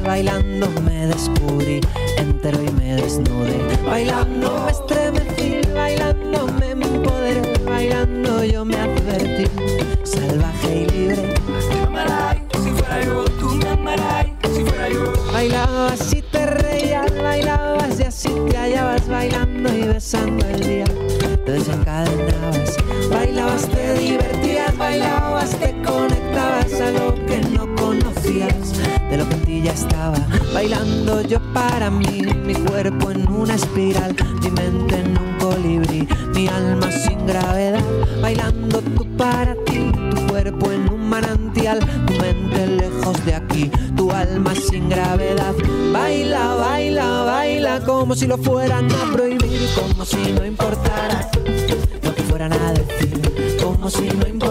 Bailando 0.00 0.68
me 0.82 1.06
descubrí 1.06 1.80
entero 2.16 2.58
y 2.62 2.70
me 2.72 2.96
desnudé. 2.96 3.58
Bailando 3.84 4.64
me 4.64 4.70
estremecí, 4.70 5.60
bailando 5.74 6.46
me 6.58 6.70
empoderé, 6.70 7.52
bailando 7.64 8.44
yo 8.44 8.64
me 8.64 8.76
advertí, 8.76 9.44
salvaje 10.04 10.82
y 10.82 10.86
libre. 10.86 11.34
Si 11.60 12.70
fuera 12.70 13.04
yo, 13.04 13.24
tú 13.24 13.50
si 13.50 14.64
fuera 14.64 14.88
yo. 14.88 15.12
Bailabas 15.32 16.12
y 16.12 16.22
te 16.22 16.46
reías, 16.46 17.10
bailabas 17.22 18.00
y 18.00 18.02
así 18.04 18.30
te 18.48 18.56
hallabas 18.56 19.08
bailando 19.08 19.74
y 19.74 19.82
besando 19.82 20.46
el 20.46 20.60
día. 20.60 20.84
Te 21.44 21.58
Bailando 30.54 31.20
yo 31.22 31.38
para 31.52 31.90
mí, 31.90 32.22
mi 32.44 32.54
cuerpo 32.54 33.10
en 33.10 33.30
una 33.30 33.54
espiral, 33.54 34.16
mi 34.42 34.50
mente 34.50 34.98
en 34.98 35.18
un 35.18 35.38
colibrí, 35.38 36.08
mi 36.34 36.48
alma 36.48 36.90
sin 36.90 37.26
gravedad. 37.26 37.84
Bailando 38.22 38.80
tú 38.80 39.06
para 39.16 39.54
ti, 39.66 39.92
tu 40.10 40.26
cuerpo 40.26 40.72
en 40.72 40.90
un 40.90 41.08
manantial, 41.08 41.80
tu 42.06 42.14
mente 42.14 42.66
lejos 42.66 43.24
de 43.26 43.34
aquí, 43.34 43.70
tu 43.94 44.10
alma 44.10 44.54
sin 44.54 44.88
gravedad. 44.88 45.54
Baila, 45.92 46.54
baila, 46.54 47.22
baila 47.24 47.80
como 47.80 48.14
si 48.14 48.26
lo 48.26 48.38
fueran 48.38 48.90
a 48.90 49.12
prohibir, 49.12 49.68
como 49.74 50.04
si 50.04 50.32
no 50.32 50.46
importara 50.46 51.30
lo 52.02 52.14
que 52.14 52.22
fueran 52.22 52.52
a 52.54 52.72
decir, 52.72 53.58
como 53.62 53.90
si 53.90 54.08
no 54.08 54.26
importara 54.26 54.49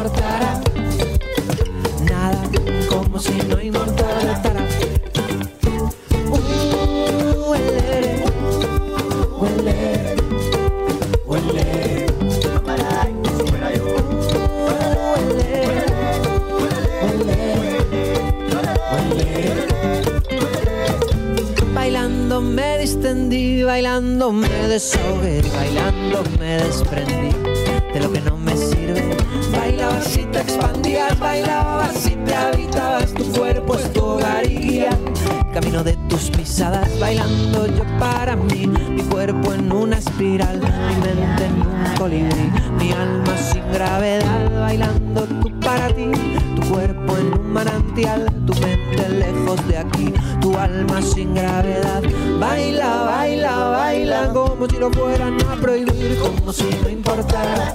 bailando 23.63 24.31
me 24.31 24.49
desahogué, 24.67 25.41
bailando 25.55 26.23
me 26.39 26.57
desprendí 26.57 27.35
de 27.93 27.99
lo 27.99 28.11
que 28.11 28.21
no 28.21 28.37
me 28.37 28.55
sirve. 28.55 29.17
Bailabas 29.51 30.17
y 30.17 30.25
te 30.25 30.39
expandías, 30.39 31.17
bailabas 31.19 32.05
y 32.05 32.15
te 32.15 32.35
habitabas, 32.35 33.13
tu 33.13 33.31
cuerpo 33.31 33.75
es 33.75 33.93
tu 33.93 34.03
hogar 34.03 34.49
camino 35.53 35.83
de 35.83 35.97
tus 36.07 36.29
pisadas, 36.29 36.87
bailando 36.99 37.67
yo 37.67 37.83
para 37.99 38.35
mí, 38.35 38.67
mi 38.67 39.01
cuerpo 39.03 39.53
en 39.53 39.71
una 39.71 39.97
espiral, 39.97 40.59
mi 40.59 40.95
mente 41.01 41.45
en 41.45 41.61
un 41.61 41.95
colibrí, 41.97 42.51
mi 42.77 42.91
alma 42.91 43.37
sin 43.37 43.69
gravedad, 43.71 44.59
bailando 44.59 45.23
tú 45.41 45.48
tu 45.87 46.73
cuerpo 46.73 47.17
en 47.17 47.39
un 47.39 47.53
manantial, 47.53 48.25
tu 48.45 48.53
mente 48.55 49.07
lejos 49.07 49.65
de 49.67 49.77
aquí, 49.77 50.13
tu 50.41 50.57
alma 50.57 51.01
sin 51.01 51.33
gravedad, 51.33 52.03
baila, 52.37 53.03
baila, 53.05 53.69
baila, 53.69 54.33
como 54.33 54.67
si 54.67 54.77
lo 54.77 54.91
fueran 54.91 55.37
a 55.41 55.55
prohibir, 55.55 56.19
como 56.19 56.51
si 56.51 56.69
no 56.83 56.89
importara 56.89 57.73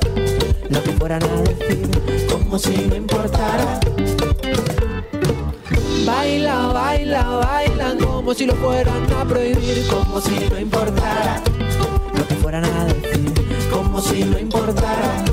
lo 0.68 0.82
que 0.82 0.92
fueran 0.92 1.22
a 1.22 1.36
decir, 1.42 1.90
como 2.30 2.58
si 2.58 2.76
no 2.88 2.94
importara. 2.94 3.80
Baila, 6.04 6.66
baila, 6.66 7.22
baila 7.22 7.96
como 8.04 8.34
si 8.34 8.44
lo 8.44 8.54
fueran 8.56 9.10
a 9.18 9.24
prohibir, 9.24 9.86
como 9.88 10.20
si 10.20 10.46
no 10.50 10.60
importara 10.60 11.42
lo 12.18 12.28
que 12.28 12.34
fueran 12.34 12.64
a 12.66 12.84
decir, 12.84 13.32
como 13.70 14.00
si 14.02 14.24
no 14.24 14.38
importara 14.38 15.23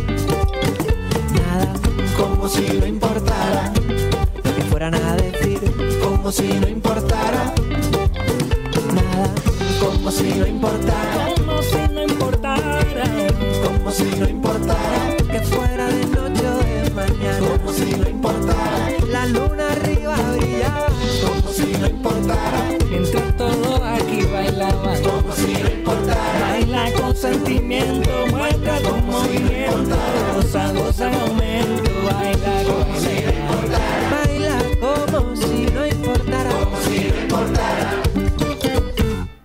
como 6.31 6.47
si 6.47 6.59
no 6.61 6.67
importara 6.69 7.53
nada, 8.93 9.29
como 9.81 10.11
si 10.11 10.23
no 10.33 10.47
importara, 10.47 11.33
Como 11.35 11.61
si 11.61 11.93
no 11.93 12.03
importara. 12.03 13.03
como 13.65 13.91
si 13.91 14.03
no 14.05 14.29
importara 14.29 14.40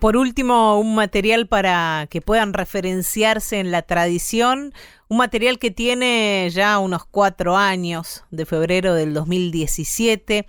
Por 0.07 0.17
último, 0.17 0.79
un 0.79 0.95
material 0.95 1.49
para 1.49 2.07
que 2.09 2.21
puedan 2.21 2.53
referenciarse 2.53 3.59
en 3.59 3.73
la 3.73 3.83
tradición, 3.83 4.73
un 5.09 5.19
material 5.19 5.59
que 5.59 5.73
tiene 5.73 6.49
ya 6.53 6.79
unos 6.79 7.05
cuatro 7.05 7.57
años, 7.57 8.23
de 8.31 8.47
febrero 8.47 8.95
del 8.95 9.13
2017. 9.15 10.47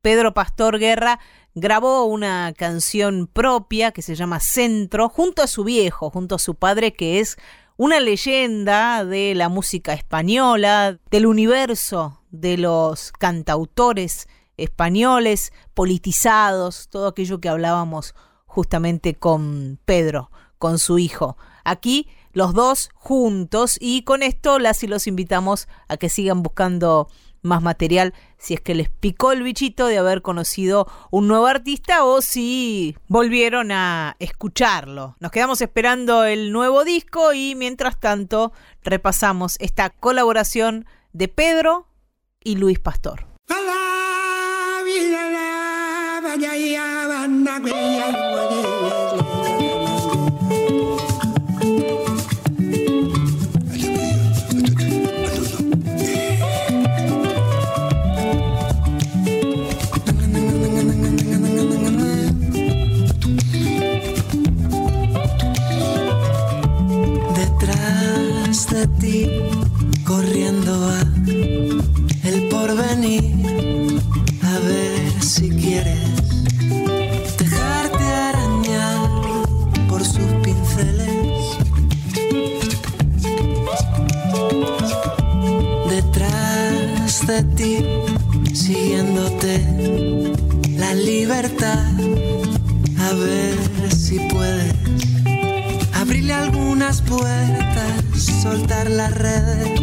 Pedro 0.00 0.32
Pastor 0.32 0.78
Guerra 0.78 1.20
grabó 1.54 2.04
una 2.04 2.54
canción 2.56 3.26
propia 3.30 3.92
que 3.92 4.00
se 4.00 4.14
llama 4.14 4.40
Centro, 4.40 5.10
junto 5.10 5.42
a 5.42 5.48
su 5.48 5.64
viejo, 5.64 6.08
junto 6.08 6.36
a 6.36 6.38
su 6.38 6.54
padre, 6.54 6.94
que 6.94 7.20
es 7.20 7.36
una 7.76 8.00
leyenda 8.00 9.04
de 9.04 9.34
la 9.34 9.50
música 9.50 9.92
española, 9.92 10.98
del 11.10 11.26
universo 11.26 12.22
de 12.30 12.56
los 12.56 13.12
cantautores 13.12 14.28
españoles, 14.56 15.52
politizados, 15.74 16.88
todo 16.88 17.08
aquello 17.08 17.38
que 17.38 17.50
hablábamos 17.50 18.14
justamente 18.54 19.14
con 19.14 19.80
Pedro, 19.84 20.30
con 20.58 20.78
su 20.78 21.00
hijo. 21.00 21.36
Aquí 21.64 22.08
los 22.32 22.54
dos 22.54 22.90
juntos 22.94 23.76
y 23.80 24.02
con 24.02 24.22
esto 24.22 24.60
las 24.60 24.84
y 24.84 24.86
los 24.86 25.08
invitamos 25.08 25.66
a 25.88 25.96
que 25.96 26.08
sigan 26.08 26.42
buscando 26.44 27.08
más 27.42 27.62
material 27.62 28.14
si 28.38 28.54
es 28.54 28.60
que 28.60 28.76
les 28.76 28.88
picó 28.88 29.32
el 29.32 29.42
bichito 29.42 29.88
de 29.88 29.98
haber 29.98 30.22
conocido 30.22 30.86
un 31.10 31.26
nuevo 31.26 31.46
artista 31.46 32.04
o 32.04 32.22
si 32.22 32.96
volvieron 33.08 33.72
a 33.72 34.14
escucharlo. 34.20 35.16
Nos 35.18 35.32
quedamos 35.32 35.60
esperando 35.60 36.24
el 36.24 36.52
nuevo 36.52 36.84
disco 36.84 37.32
y 37.32 37.56
mientras 37.56 37.98
tanto 37.98 38.52
repasamos 38.84 39.56
esta 39.58 39.90
colaboración 39.90 40.86
de 41.12 41.26
Pedro 41.26 41.88
y 42.44 42.54
Luis 42.54 42.78
Pastor. 42.78 43.26
Siguiéndote 88.64 89.60
la 90.78 90.94
libertad. 90.94 91.84
A 92.98 93.12
ver 93.12 93.58
si 93.94 94.18
puedes 94.32 94.72
abrirle 95.92 96.32
algunas 96.32 97.02
puertas, 97.02 97.92
soltar 98.42 98.90
las 98.90 99.12
redes. 99.12 99.80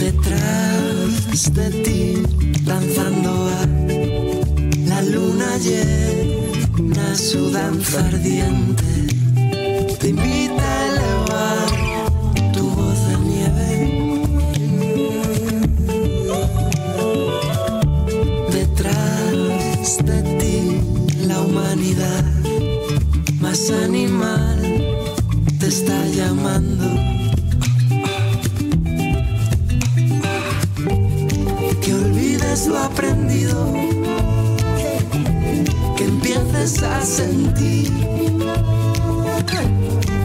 Detrás 0.00 1.54
de 1.54 1.70
ti, 1.84 2.22
lanzando 2.66 3.30
a 3.30 3.66
la 4.86 5.02
luna 5.02 5.58
llena 5.58 7.14
su 7.14 7.50
danza 7.52 8.00
ardiente. 8.00 8.87
A 36.76 37.02
sentir 37.02 37.90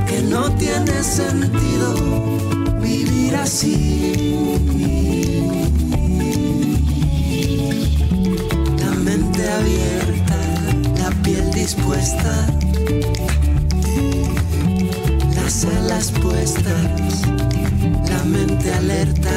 que 0.07 0.21
no 0.23 0.51
tiene 0.55 1.01
sentido 1.01 1.95
vivir 2.81 3.33
así. 3.35 4.35
La 8.77 8.91
mente 8.91 9.49
abierta, 9.49 10.35
la 10.97 11.11
piel 11.23 11.49
dispuesta, 11.53 12.45
las 15.35 15.63
alas 15.63 16.11
puestas, 16.11 17.21
la 18.09 18.23
mente 18.25 18.73
alerta. 18.73 19.31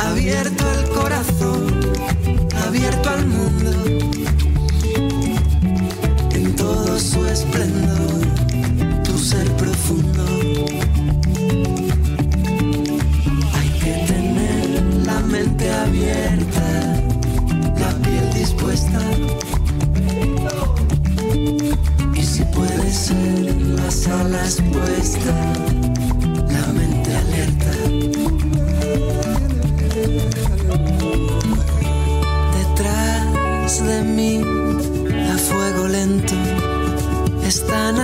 Abierto 0.00 0.64
el 0.72 0.88
corazón, 0.88 1.61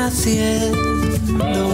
haciendo. 0.08 1.67